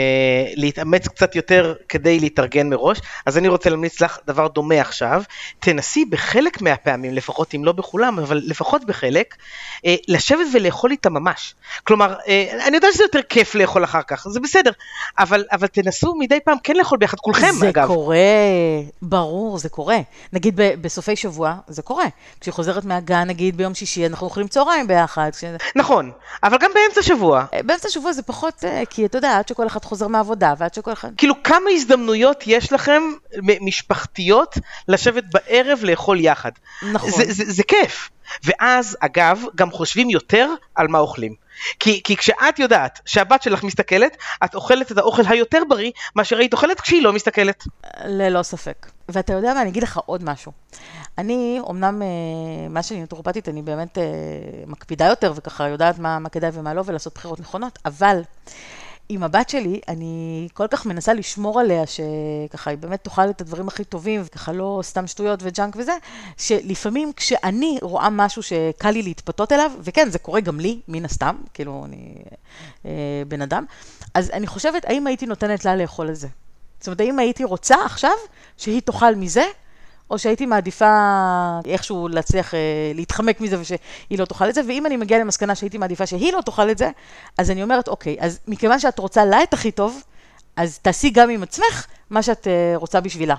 [0.56, 5.24] להתאמץ קצת יותר כדי להתארגן מראש, אז אני רוצה להמליץ לך דבר דומה עכשיו.
[5.60, 9.36] תנסי בחלק מהפעמים, לפחות אם לא בכולם, אבל לפחות בחלק,
[9.86, 11.56] אה, לשבת ולאכול איתה ממש.
[11.84, 14.72] כלומר, אה, אני יודע שזה יותר כיף לאכול אחר כך, זה בסדר,
[15.20, 17.88] אבל, אבל תנסו תנסו מדי פעם כן לאכול ביחד, כולכם זה אגב.
[17.88, 18.18] זה קורה,
[19.02, 19.98] ברור, זה קורה.
[20.34, 22.06] נגיד ב- בסופי שבוע, זה קורה.
[22.40, 25.32] כשהיא חוזרת מהגן, נגיד ביום שישי, אנחנו אוכלים צהריים ביחד.
[25.34, 25.44] כש...
[25.76, 26.12] נכון,
[26.44, 27.46] אבל גם באמצע שבוע.
[27.54, 30.74] אה, באמצע שבוע זה פחות, אה, כי אתה יודע, עד שכל אחד חוזר מהעבודה, ועד
[30.74, 31.10] שכל אחד...
[31.18, 33.04] כאילו, כמה הזדמנויות יש לכם,
[33.62, 34.56] משפחתיות,
[34.88, 36.52] לשבת בערב לאכול יחד.
[36.94, 37.12] נכון.
[37.12, 38.10] זה, זה, זה כיף.
[38.44, 41.49] ואז, אגב, גם חושבים יותר על מה אוכלים.
[41.80, 46.54] כי, כי כשאת יודעת שהבת שלך מסתכלת, את אוכלת את האוכל היותר בריא מאשר היית
[46.54, 47.64] אוכלת כשהיא לא מסתכלת.
[48.06, 48.88] ללא ספק.
[49.10, 50.52] ואתה יודע מה, אני אגיד לך עוד משהו.
[51.18, 52.08] אני, אמנם, אה,
[52.70, 54.04] מה שאני נטורופטית, אני באמת אה,
[54.68, 58.22] מקפידה יותר, וככה יודעת מה, מה כדאי ומה לא, ולעשות בחירות נכונות, אבל...
[59.12, 63.68] עם הבת שלי, אני כל כך מנסה לשמור עליה, שככה היא באמת תאכל את הדברים
[63.68, 65.92] הכי טובים, וככה לא סתם שטויות וג'אנק וזה,
[66.38, 71.36] שלפעמים כשאני רואה משהו שקל לי להתפתות אליו, וכן, זה קורה גם לי, מן הסתם,
[71.54, 72.16] כאילו, אני
[72.86, 72.92] אה,
[73.28, 73.66] בן אדם,
[74.14, 76.28] אז אני חושבת, האם הייתי נותנת לה לאכול את זה?
[76.80, 78.16] זאת אומרת, האם הייתי רוצה עכשיו
[78.58, 79.44] שהיא תאכל מזה,
[80.10, 80.92] או שהייתי מעדיפה
[81.66, 82.60] איכשהו להצליח אה,
[82.96, 86.42] להתחמק מזה ושהיא לא תאכל את זה, ואם אני מגיעה למסקנה שהייתי מעדיפה שהיא לא
[86.42, 86.90] תאכל את זה,
[87.38, 90.04] אז אני אומרת, אוקיי, אז מכיוון שאת רוצה לה את הכי טוב,
[90.56, 93.36] אז תעשי גם עם עצמך מה שאת אה, רוצה בשבילה.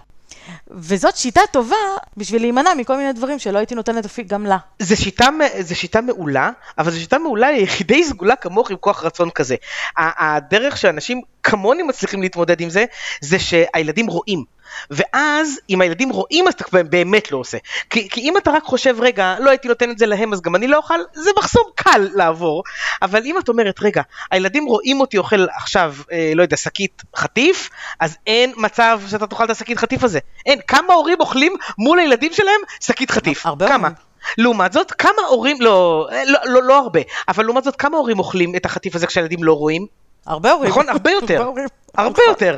[0.70, 1.76] וזאת שיטה טובה
[2.16, 4.56] בשביל להימנע מכל מיני דברים שלא הייתי נותנת אפילו גם לה.
[4.78, 5.28] זו שיטה,
[5.74, 9.56] שיטה מעולה, אבל זו שיטה מעולה ליחידי סגולה כמוך עם כוח רצון כזה.
[9.96, 12.84] הדרך שאנשים כמוני מצליחים להתמודד עם זה,
[13.20, 14.44] זה שהילדים רואים.
[14.90, 17.58] ואז אם הילדים רואים אז אתה באמת לא עושה.
[17.90, 20.56] כי, כי אם אתה רק חושב רגע לא הייתי נותן את זה להם אז גם
[20.56, 22.62] אני לא אוכל זה מחסום קל לעבור.
[23.02, 27.70] אבל אם את אומרת רגע הילדים רואים אותי אוכל עכשיו אה, לא יודע שקית חטיף
[28.00, 30.18] אז אין מצב שאתה תאכל את השקית חטיף הזה.
[30.46, 33.46] אין כמה הורים אוכלים מול הילדים שלהם שקית חטיף.
[33.46, 33.88] הרבה כמה?
[33.88, 34.10] הורים.
[34.38, 38.56] לעומת זאת, כמה הורים, לא, לא, לא, לא הרבה, אבל לעומת זאת, כמה הורים אוכלים
[38.56, 39.86] את החטיף הזה כשהילדים לא רואים?
[40.26, 40.70] הרבה הורים.
[40.70, 40.88] נכון?
[40.88, 41.42] הרבה יותר.
[41.94, 42.56] הרבה יותר.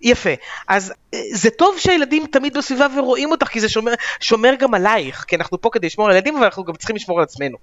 [0.00, 0.30] יפה.
[0.68, 5.24] אז אה, זה טוב שהילדים תמיד בסביבה ורואים אותך, כי זה שומר, שומר גם עלייך,
[5.28, 7.56] כי אנחנו פה כדי לשמור על ילדים, אבל אנחנו גם צריכים לשמור על עצמנו.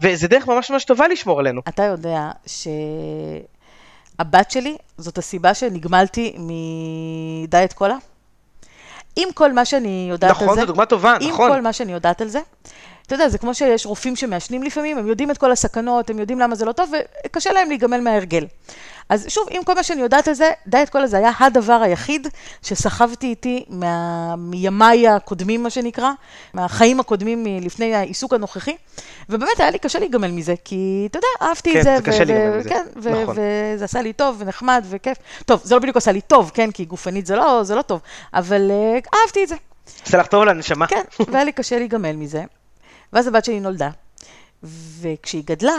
[0.00, 1.60] וזה דרך ממש ממש טובה לשמור עלינו.
[1.68, 7.96] אתה יודע שהבת שלי, זאת הסיבה שנגמלתי מדיאט קולה?
[9.16, 11.50] עם כל מה שאני יודעת נכון, על זה, נכון, זו דוגמה טובה, עם נכון.
[11.50, 12.40] עם כל מה שאני יודעת על זה,
[13.06, 16.38] אתה יודע, זה כמו שיש רופאים שמעשנים לפעמים, הם יודעים את כל הסכנות, הם יודעים
[16.38, 16.92] למה זה לא טוב,
[17.26, 18.46] וקשה להם להיגמל מההרגל.
[19.08, 22.28] אז שוב, עם כל מה שאני יודעת על זה, דיאט קולה זה היה הדבר היחיד
[22.62, 24.34] שסחבתי איתי מה...
[24.36, 26.10] מימיי הקודמים, מה שנקרא,
[26.54, 28.76] מהחיים הקודמים מלפני העיסוק הנוכחי,
[29.28, 31.96] ובאמת היה לי קשה להיגמל מזה, כי אתה יודע, אהבתי כן, את זה.
[31.96, 32.68] זה קשה להיגמל מזה.
[32.68, 33.36] כן, ו- נכון.
[33.38, 35.18] וזה עשה לי טוב ונחמד וכיף.
[35.46, 38.00] טוב, זה לא בדיוק עשה לי טוב, כן, כי גופנית זה לא, זה לא טוב,
[38.34, 39.54] אבל uh, אהבתי את זה.
[40.04, 40.86] עושה לך טוב לנשמה.
[40.86, 42.42] כן, והיה לי קשה להיגמל מזה.
[43.12, 43.90] ואז הבת שלי נולדה,
[45.00, 45.74] וכשהיא גדלה,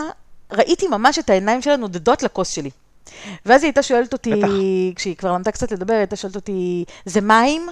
[0.52, 2.70] ראיתי ממש את העיניים שלה נודדות לכוס שלי.
[3.46, 4.48] ואז היא הייתה שואלת אותי, בטח.
[4.96, 7.70] כשהיא כבר למדה קצת לדבר, היא הייתה שואלת אותי, זה מים?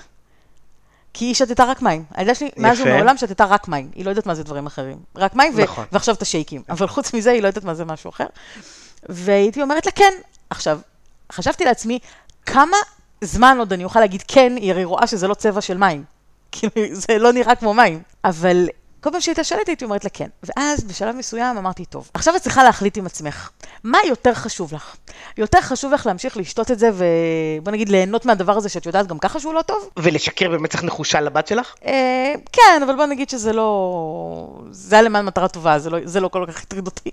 [1.14, 2.04] כי היא שתתה רק מים.
[2.14, 2.82] הילדה שלי, מאז.
[2.82, 3.92] ומעולם שתתה רק מים.
[3.96, 4.98] היא לא יודעת מה זה דברים אחרים.
[5.16, 5.86] רק מים, ו- נכון.
[5.92, 6.62] ועכשיו את השייקים.
[6.70, 8.26] אבל חוץ מזה, היא לא יודעת מה זה משהו אחר.
[9.10, 10.14] והייתי אומרת לה, כן.
[10.50, 10.80] עכשיו,
[11.32, 12.00] חשבתי לעצמי,
[12.46, 12.78] כמה
[13.22, 16.04] זמן עוד אני אוכל להגיד כן, היא הרי רואה שזה לא צבע של מים.
[16.52, 18.02] כאילו, זה לא נראה כמו מים.
[18.24, 18.68] אבל
[19.06, 20.28] כל פעם שהיא הייתה שואלת, הייתי אומרת לה כן.
[20.44, 23.50] ואז בשלב מסוים אמרתי, טוב, עכשיו את צריכה להחליט עם עצמך,
[23.84, 24.96] מה יותר חשוב לך?
[25.38, 29.20] יותר חשוב לך להמשיך לשתות את זה, ובוא נגיד ליהנות מהדבר הזה שאת יודעת גם
[29.20, 29.90] ככה שהוא לא טוב?
[29.98, 31.74] ולשקר במצח נחושה לבת שלך?
[31.86, 34.60] אה, כן, אבל בוא נגיד שזה לא...
[34.72, 37.12] זה היה למען מטרה טובה, זה לא, זה לא כל כך הטריד אותי.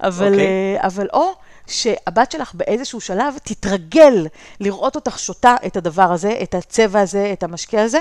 [0.00, 0.46] אבל, אוקיי.
[0.46, 1.32] אה, אבל או
[1.66, 4.26] שהבת שלך באיזשהו שלב תתרגל
[4.60, 8.00] לראות אותך שותה את הדבר הזה, את הצבע הזה, את המשקה הזה,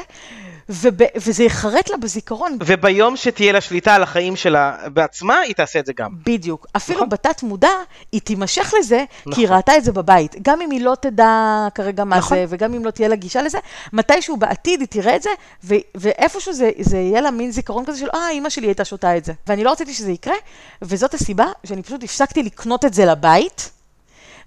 [0.69, 2.57] וב, וזה ייחרט לה בזיכרון.
[2.65, 6.11] וביום שתהיה לה שליטה על החיים שלה בעצמה, היא תעשה את זה גם.
[6.23, 6.67] בדיוק.
[6.75, 7.09] אפילו נכון.
[7.09, 7.69] בתת מודע,
[8.11, 9.57] היא תימשך לזה, כי היא נכון.
[9.57, 10.35] ראתה את זה בבית.
[10.41, 12.37] גם אם היא לא תדע כרגע מה נכון.
[12.37, 13.57] זה, וגם אם לא תהיה לה גישה לזה,
[13.93, 15.29] מתישהו בעתיד היא תראה את זה,
[15.63, 19.17] ו- ואיפשהו זה, זה יהיה לה מין זיכרון כזה של, אה, אימא שלי הייתה שותה
[19.17, 19.33] את זה.
[19.47, 20.35] ואני לא רציתי שזה יקרה,
[20.81, 23.71] וזאת הסיבה שאני פשוט הפסקתי לקנות את זה לבית.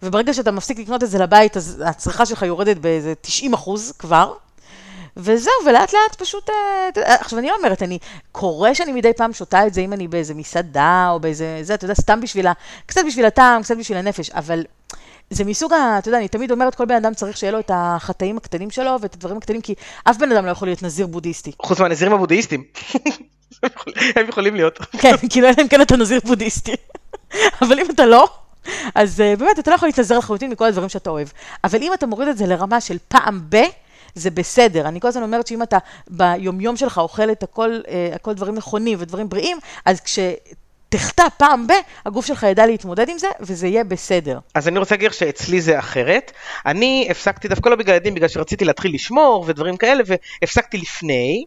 [0.02, 4.34] וברגע שאתה מפסיק לקנות את זה לבית, אז הצריכה שלך יורדת באיזה 90 אחוז כבר.
[5.18, 7.98] וזהו, ולאט לאט פשוט, אה, עכשיו אני לא אומרת, אני,
[8.32, 11.84] קורה שאני מדי פעם שותה את זה אם אני באיזה מסעדה, או באיזה, זה, אתה
[11.84, 12.52] יודע, סתם בשביל ה...
[12.86, 14.64] קצת בשביל הטעם, קצת בשביל הנפש, אבל
[15.30, 15.98] זה מסוג ה...
[15.98, 18.96] אתה יודע, אני תמיד אומרת, כל בן אדם צריך שיהיה לו את החטאים הקטנים שלו
[19.00, 21.52] ואת הדברים הקטנים, כי אף בן אדם לא יכול להיות נזיר בודהיסטי.
[21.62, 22.64] חוץ מהנזירים הבודהיסטים.
[24.16, 24.78] הם יכולים להיות.
[25.02, 26.74] כן, כאילו, אלא אם כן אתה נזיר בודהיסטי.
[27.62, 28.28] אבל אם אתה לא,
[28.94, 31.28] אז uh, באמת, אתה לא יכול להתנזר לחלוטין מכל הדברים שאתה אוהב.
[31.64, 33.56] אבל אם אתה מוריד את זה לרמה של פעם ב...
[34.14, 34.88] זה בסדר.
[34.88, 35.78] אני כל הזמן אומרת שאם אתה
[36.10, 41.72] ביומיום שלך אוכל את הכל, אה, הכל דברים נכונים ודברים בריאים, אז כשתחטא פעם ב,
[42.06, 44.38] הגוף שלך ידע להתמודד עם זה, וזה יהיה בסדר.
[44.54, 46.32] אז אני רוצה להגיד לך שאצלי זה אחרת.
[46.66, 51.44] אני הפסקתי דווקא לא בגלל ילדים, בגלל שרציתי להתחיל לשמור ודברים כאלה, והפסקתי לפני.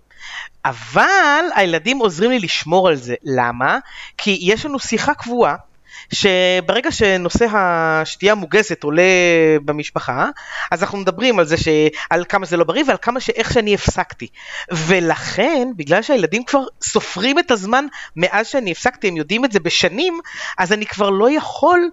[0.66, 3.16] אבל הילדים עוזרים לי לשמור על זה.
[3.24, 3.80] למה?
[4.18, 5.56] כי יש לנו שיחה קבועה.
[6.14, 9.04] שברגע שנושא השתייה המוגזת עולה
[9.66, 10.30] במשפחה,
[10.72, 11.68] אז אנחנו מדברים על זה ש...
[12.10, 14.28] על כמה זה לא בריא ועל כמה שאיך שאני הפסקתי.
[14.72, 17.86] ולכן, בגלל שהילדים כבר סופרים את הזמן
[18.16, 20.20] מאז שאני הפסקתי, הם יודעים את זה בשנים,
[20.58, 21.90] אז אני כבר לא יכול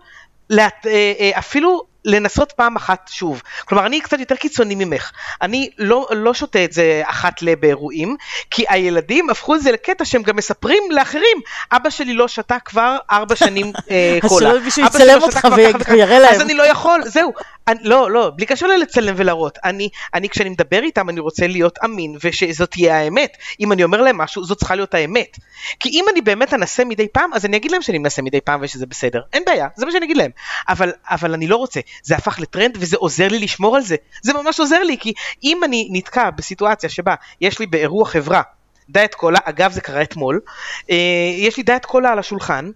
[0.51, 0.87] להת...
[0.87, 3.43] אה, אה, אפילו לנסות פעם אחת שוב.
[3.65, 5.13] כלומר, אני קצת יותר קיצוני ממך.
[5.43, 8.17] אני לא, לא שותה את זה אחת ל באירועים,
[8.51, 11.39] כי הילדים הפכו את זה לקטע שהם גם מספרים לאחרים.
[11.73, 14.51] אבא שלי לא שתה כבר ארבע שנים אה, אז קולה.
[14.51, 15.49] שלא מישהו יצלם לא אותך.
[15.89, 16.35] ויראה להם.
[16.35, 17.33] אז אני לא יכול, זהו.
[17.69, 19.59] אני, לא, לא, בלי קשר ללצלם ולהראות.
[19.65, 23.37] אני, אני, כשאני מדבר איתם, אני רוצה להיות אמין, ושזאת תהיה האמת.
[23.61, 25.37] אם אני אומר להם משהו, זאת צריכה להיות האמת.
[25.81, 28.61] כי אם אני באמת אנסה מדי פעם, אז אני אגיד להם שאני מנסה מדי פעם
[28.63, 29.21] ושזה בסדר.
[29.33, 30.31] אין בעיה, זה מה שאני אגיד להם.
[30.69, 31.81] אבל, אבל אני לא רוצה.
[32.03, 33.97] זה הפך לטרנד וזה עוזר לי לשמור על זה.
[34.23, 35.13] זה ממש עוזר לי, כי
[35.45, 38.43] אם אני נתקע בסיטואציה שבה יש לי באירוע חברה,
[38.89, 40.41] דיאט קולה, אגב זה קרה אתמול,
[40.91, 40.97] אה,
[41.39, 42.71] יש לי דיאט קולה על השולחן,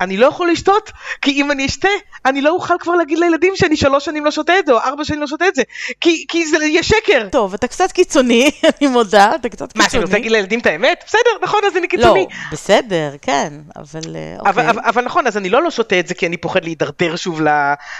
[0.00, 1.88] אני לא יכול לשתות, כי אם אני אשתה,
[2.26, 5.04] אני לא אוכל כבר להגיד לילדים שאני שלוש שנים לא שותה את זה, או ארבע
[5.04, 5.62] שנים לא שותה את זה,
[6.00, 7.28] כי, כי זה יהיה שקר.
[7.32, 8.50] טוב, אתה קצת קיצוני,
[8.80, 9.84] אני מודה, אתה קצת קיצוני.
[9.84, 11.04] מה, שאני רוצה להגיד לילדים את האמת?
[11.06, 12.26] בסדר, נכון, אז אני לא, קיצוני.
[12.52, 14.50] בסדר, כן, אבל אה, אוקיי.
[14.52, 17.16] אבל, אבל, אבל נכון, אז אני לא לא שותה את זה כי אני פוחד להידרדר
[17.16, 17.48] שוב ל,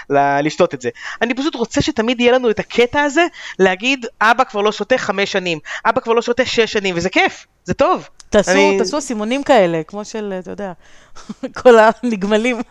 [0.09, 0.89] ל, לשתות את זה.
[1.21, 3.25] אני פשוט רוצה שתמיד יהיה לנו את הקטע הזה,
[3.59, 7.45] להגיד, אבא כבר לא שותה חמש שנים, אבא כבר לא שותה שש שנים, וזה כיף,
[7.69, 8.07] זה טוב.
[8.29, 10.71] תעשו, אני- תעשו סימונים כאלה, כמו של, אתה יודע,
[11.61, 12.61] כל הנגמלים.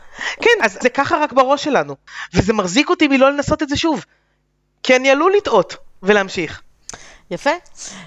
[0.42, 1.96] כן, אז זה ככה רק בראש שלנו,
[2.34, 4.04] וזה מחזיק אותי מלא לנסות את זה שוב.
[4.82, 6.62] כי אני עלול לטעות ולהמשיך.
[7.30, 7.50] יפה.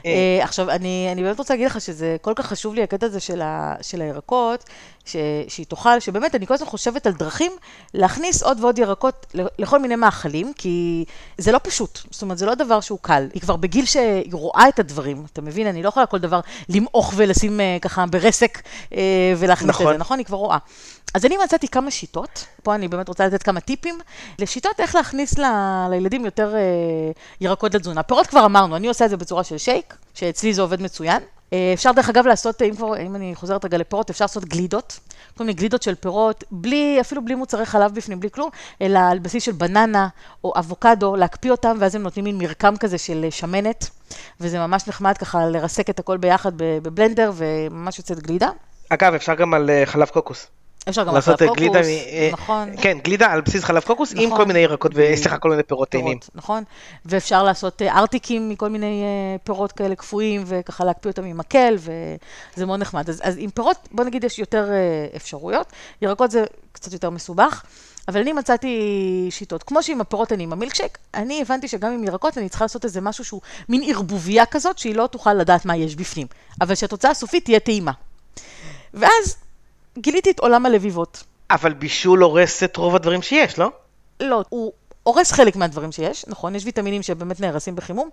[0.05, 3.19] אה, עכשיו, אני, אני באמת רוצה להגיד לך שזה כל כך חשוב לי, הקטע הזה
[3.19, 4.63] של, ה, של הירקות,
[5.05, 5.15] ש,
[5.47, 7.51] שהיא תאכל, שבאמת, אני כל הזמן חושבת על דרכים
[7.93, 11.05] להכניס עוד ועוד ירקות לכל מיני מאכלים, כי
[11.37, 11.99] זה לא פשוט.
[12.11, 13.27] זאת אומרת, זה לא דבר שהוא קל.
[13.33, 15.67] היא כבר בגיל שהיא רואה את הדברים, אתה מבין?
[15.67, 16.39] אני לא יכולה כל דבר
[16.69, 18.61] למעוך ולשים אה, ככה ברסק
[18.93, 19.87] אה, ולהכניס נכון.
[19.87, 20.17] את זה, נכון?
[20.17, 20.57] היא כבר רואה.
[21.13, 23.99] אז אני מצאתי כמה שיטות, פה אני באמת רוצה לתת כמה טיפים,
[24.39, 25.45] לשיטות איך להכניס ל,
[25.89, 26.61] לילדים יותר אה,
[27.41, 28.03] ירקות לתזונה.
[28.03, 29.95] פירות כבר אמרנו, אני עושה את זה בצורה של שייק.
[30.13, 31.21] שאצלי זה עובד מצוין.
[31.53, 34.99] אה, אפשר דרך אגב לעשות, אם כבר, אם אני חוזרת רגע לפירות, אפשר לעשות גלידות,
[35.37, 38.49] כל מיני גלידות של פירות, בלי, אפילו בלי מוצרי חלב בפנים, בלי כלום,
[38.81, 40.07] אלא על בסיס של בננה
[40.43, 43.89] או אבוקדו, להקפיא אותם, ואז הם נותנים מין מרקם כזה של שמנת,
[44.39, 48.49] וזה ממש נחמד ככה לרסק את הכל ביחד בבלנדר, וממש יוצאת גלידה.
[48.89, 50.47] אגב, אפשר גם על אה, חלב קוקוס.
[50.89, 52.69] אפשר גם לעשות לעשות גלידה, קוקוס, מ- נכון.
[52.81, 54.37] כן, גלידה על בסיס חלב קוקוס עם נכון.
[54.37, 56.17] כל מיני ירקות, סליחה, כל מיני פירות טעימים.
[56.35, 56.63] נכון?
[57.05, 61.77] ואפשר לעשות אה, ארטיקים מכל מיני אה, פירות כאלה קפואים, וככה להקפיא אותם עם מקל,
[62.55, 63.09] וזה מאוד נחמד.
[63.09, 64.77] אז, אז עם פירות, בוא נגיד, יש יותר אה,
[65.15, 65.67] אפשרויות.
[66.01, 67.63] ירקות זה קצת יותר מסובך.
[68.07, 72.37] אבל אני מצאתי שיטות, כמו שעם הפירות אני עם המילקשייק, אני הבנתי שגם עם ירקות
[72.37, 75.95] אני צריכה לעשות איזה משהו שהוא מין ערבוביה כזאת, שהיא לא תוכל לדעת מה יש
[75.95, 76.27] בפנים,
[76.61, 77.91] אבל שהתוצאה הסופית תהיה טעימה.
[78.93, 79.35] ואז
[79.97, 81.23] גיליתי את עולם הלביבות.
[81.51, 83.71] אבל בישול הורס את רוב הדברים שיש, לא?
[84.19, 84.73] לא, הוא
[85.03, 88.09] הורס חלק מהדברים שיש, נכון, יש ויטמינים שבאמת נהרסים בחימום,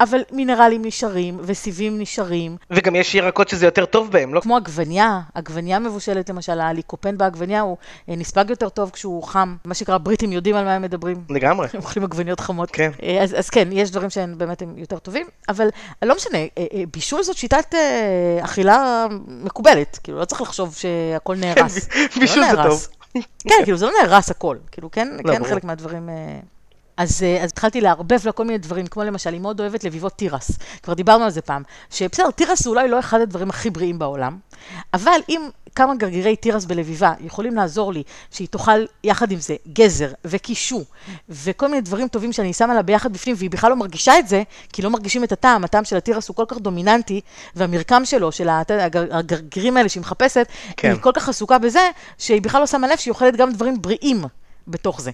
[0.00, 4.40] אבל מינרלים נשארים וסיבים נשארים, וגם יש ירקות שזה יותר טוב בהם, לא?
[4.40, 7.76] כמו עגבניה, עגבניה מבושלת למשל, הליקופן בעגבניה הוא
[8.08, 11.24] אה, נספג יותר טוב כשהוא חם, מה שנקרא בריטים יודעים על מה הם מדברים.
[11.30, 11.68] לגמרי.
[11.72, 12.70] הם אוכלים עגבניות חמות.
[12.72, 12.90] כן.
[13.02, 15.68] אה, אז, אז כן, יש דברים שהם באמת הם יותר טובים, אבל
[16.04, 21.36] לא משנה, אה, אה, בישול זאת שיטת אה, אכילה מקובלת, כאילו לא צריך לחשוב שהכל
[21.36, 21.72] נהרס.
[21.74, 21.80] זה
[22.16, 22.86] לא בישול זה נהרס.
[22.86, 23.03] טוב.
[23.48, 25.44] כן, כאילו זה לא נהרס הכל, כאילו כן, לא, כן.
[25.44, 26.08] חלק מהדברים...
[26.08, 26.40] אה,
[26.96, 30.12] אז, אה, אז התחלתי לערבב לה כל מיני דברים, כמו למשל, היא מאוד אוהבת לביבות
[30.12, 30.50] תירס.
[30.82, 31.62] כבר דיברנו על זה פעם.
[31.90, 34.38] שבסדר, תירס הוא אולי לא אחד הדברים הכי בריאים בעולם,
[34.94, 40.12] אבל אם כמה גרגירי תירס בלביבה יכולים לעזור לי שהיא תאכל יחד עם זה גזר
[40.24, 40.84] וקישו
[41.28, 44.42] וכל מיני דברים טובים שאני שמה לה ביחד בפנים והיא בכלל לא מרגישה את זה,
[44.72, 47.20] כי לא מרגישים את הטעם, הטעם של התירס הוא כל כך דומיננטי
[47.56, 48.48] והמרקם שלו, של
[49.10, 50.90] הגרגירים האלה שהיא מחפשת, כן.
[50.90, 54.24] היא כל כך עסוקה בזה שהיא בכלל לא שמה לב שהיא אוכלת גם דברים בריאים
[54.68, 55.10] בתוך זה.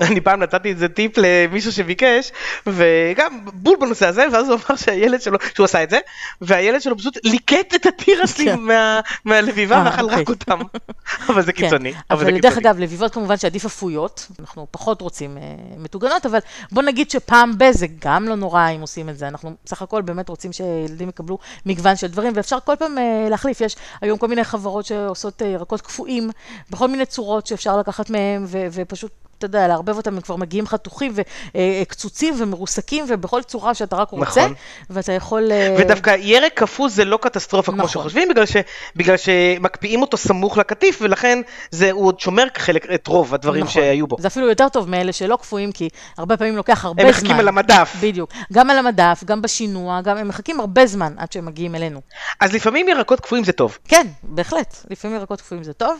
[0.00, 2.32] אני פעם נתתי את זה טיפ למישהו שביקש,
[2.66, 5.98] וגם בול בנושא הזה, ואז הוא אמר שהילד שלו, שהוא עשה את זה,
[6.40, 7.88] והילד שלו פשוט ליקט את כן.
[7.88, 10.20] התירסים מה- מהלביבה אה, ואכל אוקיי.
[10.20, 10.58] רק אותם.
[11.28, 11.92] אבל זה כן, קיצוני.
[12.10, 12.58] אבל דרך.
[12.58, 15.42] אגב, לביבות כמובן שעדיף אפויות, אנחנו פחות רוצים אה,
[15.78, 16.38] מטוגנות, אבל
[16.72, 19.28] בוא נגיד שפעם ב- זה גם לא נורא אם עושים את זה.
[19.28, 23.60] אנחנו בסך הכל באמת רוצים שילדים יקבלו מגוון של דברים, ואפשר כל פעם אה, להחליף.
[23.60, 26.30] יש היום כל מיני חברות שעושות ירקות קפואים,
[26.70, 29.10] בכל מיני צורות שאפשר לקחת מהם, ו- ופשוט...
[29.38, 31.12] אתה יודע, לערבב אותם, הם כבר מגיעים חתוכים
[31.54, 34.54] וקצוצים ומרוסקים, ובכל צורה שאתה רק רוצה, נכון.
[34.90, 35.52] ואתה יכול...
[35.52, 37.90] אה, ודווקא ירק קפוא זה לא קטסטרופה כמו נכון.
[37.90, 38.56] שחושבים, בגלל, ש,
[38.96, 41.38] בגלל שמקפיאים אותו סמוך לקטיף, ולכן
[41.70, 43.74] זה, הוא עוד שומר חלק, את רוב הדברים נכון.
[43.74, 44.16] שהיו בו.
[44.18, 47.20] זה אפילו יותר טוב מאלה שלא קפואים, כי הרבה פעמים לוקח הרבה הם זמן.
[47.20, 47.96] מחכים על המדף.
[48.00, 48.30] בדיוק.
[48.52, 52.00] גם על המדף, גם בשינוע, גם הם מחכים הרבה זמן עד שהם מגיעים אלינו.
[52.40, 53.78] אז לפעמים ירקות קפואים זה טוב.
[53.88, 54.76] כן, בהחלט.
[54.90, 55.98] לפעמים ירקות קפואים זה טוב.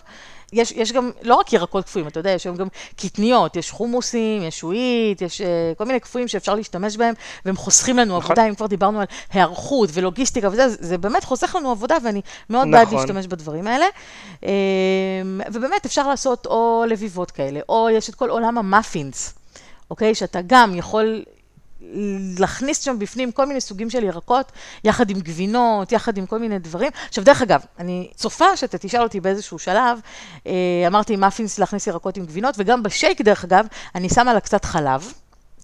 [0.52, 4.42] יש, יש גם, לא רק ירקות קפואים, אתה יודע, יש היום גם קטניות, יש חומוסים,
[4.42, 5.44] יש שועית, יש uh,
[5.78, 7.14] כל מיני קפואים שאפשר להשתמש בהם,
[7.44, 8.32] והם חוסכים לנו נכון.
[8.32, 12.20] עבודה, אם כבר דיברנו על היערכות ולוגיסטיקה וזה, זה, זה באמת חוסך לנו עבודה, ואני
[12.50, 12.72] מאוד נכון.
[12.72, 13.86] בעד להשתמש בדברים האלה.
[14.40, 14.46] Um,
[15.52, 19.34] ובאמת אפשר לעשות או לביבות כאלה, או יש את כל עולם המאפינס,
[19.90, 20.14] אוקיי?
[20.14, 21.24] שאתה גם יכול
[22.38, 24.52] להכניס שם בפנים כל מיני סוגים של ירקות,
[24.84, 26.90] יחד עם גבינות, יחד עם כל מיני דברים.
[27.08, 29.98] עכשיו, דרך אגב, אני צופה שאתה תשאל אותי באיזשהו שלב,
[30.46, 30.52] אה,
[30.86, 35.12] אמרתי מאפינס להכניס ירקות עם גבינות, וגם בשייק, דרך אגב, אני שמה לה קצת חלב.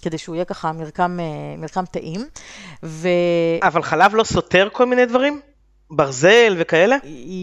[0.01, 1.25] כדי שהוא יהיה ככה מרקם, אה,
[1.57, 2.25] מרקם טעים,
[2.83, 3.07] ו...
[3.63, 5.41] אבל חלב לא סותר כל מיני דברים?
[5.91, 6.95] ברזל וכאלה?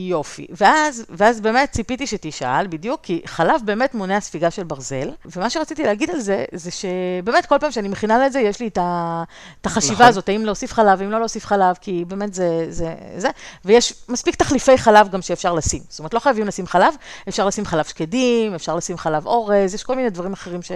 [0.09, 0.47] יופי.
[0.51, 5.83] ואז, ואז באמת ציפיתי שתשאל, בדיוק, כי חלב באמת מונע ספיגה של ברזל, ומה שרציתי
[5.83, 9.23] להגיד על זה, זה שבאמת כל פעם שאני מכינה לזה, יש לי את, ה,
[9.61, 10.07] את החשיבה נכון.
[10.07, 13.29] הזאת, האם להוסיף חלב, האם לא להוסיף חלב, כי באמת זה, זה, זה,
[13.65, 15.83] ויש מספיק תחליפי חלב גם שאפשר לשים.
[15.89, 16.95] זאת אומרת, לא חייבים לשים חלב,
[17.29, 20.73] אפשר לשים חלב שקדים, אפשר לשים חלב אורז, יש כל מיני דברים אחרים ש,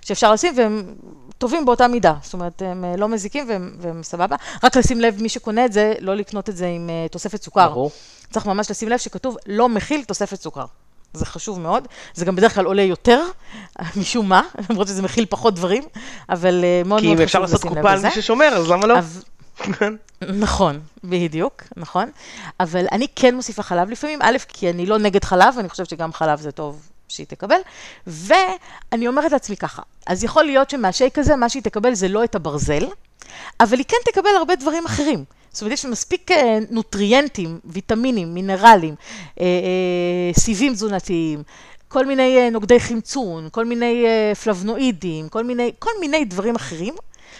[0.00, 0.94] שאפשר לשים, והם
[1.38, 2.14] טובים באותה מידה.
[2.22, 4.36] זאת אומרת, הם אה, לא מזיקים והם, והם סבבה.
[4.64, 7.68] רק לשים לב, מי שקונה את זה, לא לקנות את זה עם אה, תוספת סוכר.
[7.68, 7.90] ברור.
[8.30, 10.64] צריך ממש לשים לב שכתוב לא מכיל תוספת סוכר.
[11.12, 13.22] זה חשוב מאוד, זה גם בדרך כלל עולה יותר,
[14.00, 15.82] משום מה, למרות שזה מכיל פחות דברים,
[16.28, 18.08] אבל אה, מאוד כי מאוד אם אפשר חשוב לעשות לשים לב קופה על לזה.
[18.08, 18.94] מי ששומר, אז למה לא?
[20.46, 22.10] נכון, בדיוק, נכון.
[22.60, 26.12] אבל אני כן מוסיפה חלב לפעמים, א', כי אני לא נגד חלב, אני חושבת שגם
[26.12, 27.60] חלב זה טוב שהיא תקבל,
[28.06, 32.34] ואני אומרת לעצמי ככה, אז יכול להיות שמהשייק הזה, מה שהיא תקבל זה לא את
[32.34, 32.86] הברזל,
[33.60, 35.24] אבל היא כן תקבל הרבה דברים אחרים.
[35.52, 38.94] זאת אומרת, יש מספיק אה, נוטריאנטים, ויטמינים, מינרלים,
[39.40, 41.42] אה, אה, סיבים תזונתיים,
[41.88, 44.04] כל מיני נוגדי חמצון, כל מיני
[44.42, 46.94] פלבנואידים, כל מיני, כל מיני דברים אחרים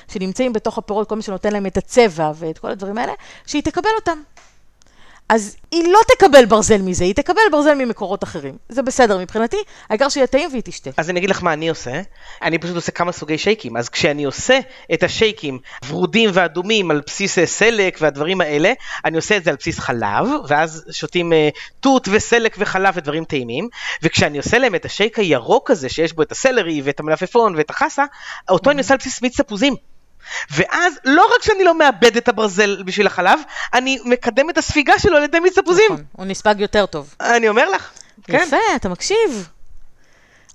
[0.09, 3.13] שנמצאים בתוך הפירות, כל מי שנותן להם את הצבע ואת כל הדברים האלה,
[3.47, 4.23] שהיא תקבל אותם.
[5.31, 8.57] אז היא לא תקבל ברזל מזה, היא תקבל ברזל ממקורות אחרים.
[8.69, 9.57] זה בסדר מבחינתי,
[9.89, 10.91] העיקר שיהיה טעים והיא תשתה.
[10.97, 12.01] אז אני אגיד לך מה אני עושה,
[12.43, 14.59] אני פשוט עושה כמה סוגי שייקים, אז כשאני עושה
[14.95, 15.59] את השייקים
[15.89, 18.73] ורודים ואדומים על בסיס אה, סלק והדברים האלה,
[19.05, 21.49] אני עושה את זה על בסיס חלב, ואז שותים אה,
[21.81, 23.69] תות וסלק וחלב ודברים טעימים,
[24.03, 28.05] וכשאני עושה להם את השייק הירוק הזה, שיש בו את הסלרי ואת המלפפון ואת החסה,
[28.49, 29.75] אותו אני עושה על בסיס מיץ תפוזים.
[30.51, 33.41] ואז לא רק שאני לא מאבד את הברזל בשביל החלב,
[33.75, 35.85] אני מקדם את הספיגה שלו על ידי מיץ תפוזים.
[35.93, 37.15] נכון, הוא נספג יותר טוב.
[37.21, 37.91] אני אומר לך.
[38.25, 38.41] כן.
[38.47, 39.49] יפה, אתה מקשיב.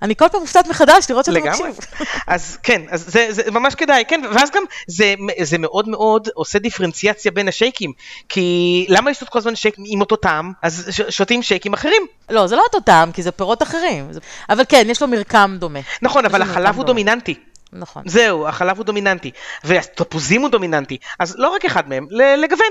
[0.02, 1.68] אני כל פעם מופתעת מחדש לראות שאתה לגמרי.
[1.68, 2.06] מקשיב.
[2.26, 6.58] אז כן, אז זה, זה ממש כדאי, כן, ואז גם זה, זה מאוד מאוד עושה
[6.58, 7.92] דיפרנציאציה בין השייקים,
[8.28, 8.46] כי
[8.88, 12.02] למה לשתות כל הזמן שייק עם אותו טעם, אז ש- שותים שייקים אחרים.
[12.30, 14.12] לא, זה לא אותו טעם, כי זה פירות אחרים.
[14.12, 15.80] זה- אבל כן, יש לו מרקם דומה.
[16.02, 16.86] נכון, אבל החלב הוא דומה.
[16.86, 17.34] דומיננטי.
[17.72, 18.02] נכון.
[18.06, 19.30] זהו, החלב הוא דומיננטי,
[19.64, 22.06] והתפוזים הוא דומיננטי, אז לא רק אחד מהם,
[22.36, 22.66] לגוון.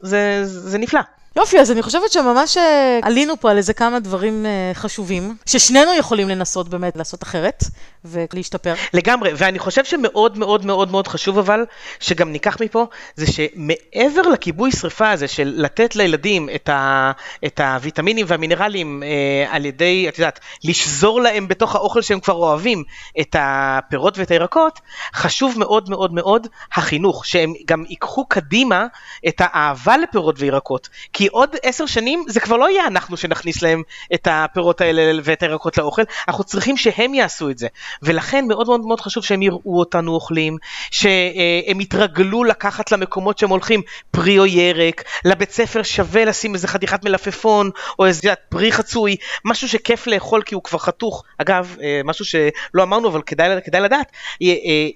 [0.00, 1.00] זה, זה נפלא.
[1.36, 5.94] יופי, אז אני חושבת שממש אה, עלינו פה על איזה כמה דברים אה, חשובים, ששנינו
[5.94, 7.64] יכולים לנסות באמת לעשות אחרת
[8.04, 8.74] ולהשתפר.
[8.92, 11.64] לגמרי, ואני חושב שמאוד מאוד מאוד מאוד חשוב אבל,
[12.00, 17.12] שגם ניקח מפה, זה שמעבר לכיבוי שרפה הזה של לתת לילדים את, ה,
[17.46, 22.84] את הוויטמינים והמינרלים אה, על ידי, את יודעת, לשזור להם בתוך האוכל שהם כבר אוהבים
[23.20, 24.80] את הפירות ואת הירקות,
[25.14, 28.86] חשוב מאוד מאוד מאוד החינוך, שהם גם ייקחו קדימה
[29.28, 33.82] את האהבה לפירות וירקות, כי עוד עשר שנים זה כבר לא יהיה אנחנו שנכניס להם
[34.14, 37.66] את הפירות האלה ואת הירקות לאוכל, אנחנו צריכים שהם יעשו את זה.
[38.02, 40.56] ולכן מאוד מאוד מאוד חשוב שהם יראו אותנו אוכלים,
[40.90, 47.04] שהם יתרגלו לקחת למקומות שהם הולכים פרי או ירק, לבית ספר שווה לשים איזה חתיכת
[47.04, 51.22] מלפפון או איזה פרי חצוי, משהו שכיף לאכול כי הוא כבר חתוך.
[51.38, 54.12] אגב, אה, משהו שלא אמרנו אבל כדאי, כדאי לדעת,
[54.42, 54.48] אה,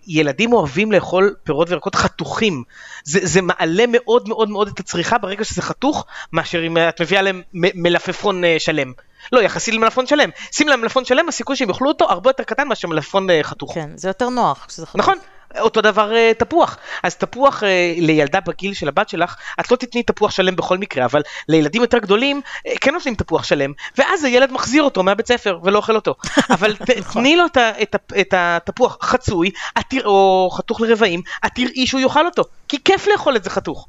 [0.07, 2.63] ילדים אוהבים לאכול פירות וירקות חתוכים.
[3.05, 7.23] זה, זה מעלה מאוד מאוד מאוד את הצריכה ברגע שזה חתוך, מאשר אם את מביאה
[7.23, 8.93] להם מלפפון אה, שלם.
[9.33, 10.31] לא, יחסית למלפפון שלם.
[10.53, 13.75] שים להם מלפפון שלם, הסיכוי שהם יאכלו אותו הרבה יותר קטן מאשר מלפפון אה, חתוך.
[13.75, 14.97] כן, זה יותר נוח כשזה חתוך.
[15.01, 15.19] נכון.
[15.61, 16.77] אותו דבר אה, תפוח.
[17.03, 17.63] אז תפוח
[17.97, 21.99] לילדה בגיל של הבת שלך, את לא תתני תפוח שלם בכל מקרה, אבל לילדים יותר
[21.99, 22.41] גדולים
[22.81, 26.15] כן נותנים תפוח שלם, ואז הילד מחזיר אותו מהבית ספר ולא אוכל אותו.
[26.55, 27.45] אבל ת- תני לו
[28.21, 29.51] את התפוח חצוי,
[30.05, 32.43] או חתוך לרבעים, את תראי שהוא יאכל אותו.
[32.69, 33.87] כי כיף לאכול את זה חתוך.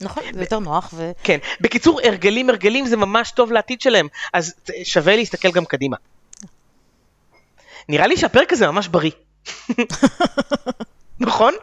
[0.00, 1.10] נכון, זה יותר נוח, ו...
[1.24, 1.38] כן.
[1.60, 5.96] בקיצור, הרגלים הרגלים זה ממש טוב לעתיד שלהם, אז שווה להסתכל גם קדימה.
[7.88, 9.10] נראה לי שהפרק הזה ממש בריא.
[11.20, 11.54] נכון?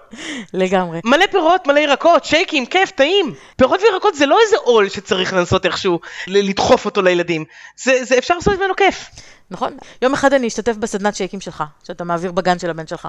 [0.53, 0.99] לגמרי.
[1.05, 3.33] מלא פירות, מלא ירקות, שייקים, כיף, טעים.
[3.55, 7.45] פירות וירקות זה לא איזה עול שצריך לנסות איכשהו לדחוף אותו לילדים.
[7.77, 9.09] זה, זה אפשר לעשות ממנו כיף.
[9.51, 9.77] נכון.
[10.01, 13.07] יום אחד אני אשתתף בסדנת שייקים שלך, שאתה מעביר בגן של הבן שלך.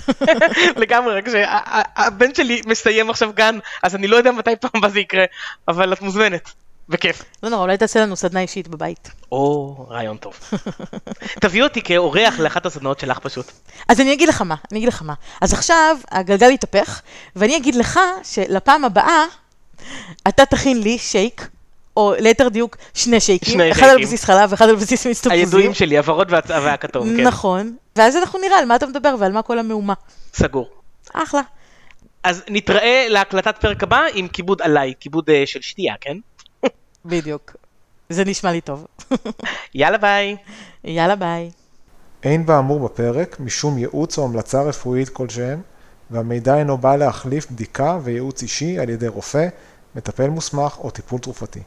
[0.82, 5.00] לגמרי, רק שהבן שלי מסיים עכשיו גן, אז אני לא יודע מתי פעם הבאה זה
[5.00, 5.24] יקרה,
[5.68, 6.52] אבל את מוזמנת.
[6.88, 7.22] בכיף.
[7.42, 9.10] לא נורא, אולי תעשה לנו סדנה אישית בבית.
[9.32, 10.34] או, רעיון טוב.
[11.42, 13.52] תביאי אותי כאורח לאחת הסדנאות שלך פשוט.
[13.88, 15.14] אז אני אגיד לך מה, אני אגיד לך מה.
[15.40, 17.00] אז עכשיו הגלגל יתהפך,
[17.36, 19.24] ואני אגיד לך שלפעם הבאה
[20.28, 21.48] אתה תכין לי שייק,
[21.96, 24.06] או ליתר דיוק שני שייקים, שני אחד על שייקים.
[24.06, 25.38] בסיס חלב ואחד על בסיס מיץ תפוזים.
[25.38, 27.26] הידועים שלי, הוורוד והכתום, כן.
[27.26, 27.76] נכון.
[27.96, 29.94] ואז אנחנו נראה על מה אתה מדבר ועל מה כל המהומה.
[30.34, 30.70] סגור.
[31.12, 31.40] אחלה.
[32.22, 36.16] אז נתראה להקלטת פרק הבא עם כיבוד עליי, כיבוד אה, של שתייה, כן?
[37.04, 37.56] בדיוק.
[38.08, 38.86] זה נשמע לי טוב.
[39.74, 40.36] יאללה ביי.
[40.84, 41.50] יאללה ביי.
[42.22, 45.60] אין באמור בפרק משום ייעוץ או המלצה רפואית כלשהם,
[46.10, 49.48] והמידע אינו בא להחליף בדיקה וייעוץ אישי על ידי רופא,
[49.94, 51.60] מטפל מוסמך או טיפול תרופתי.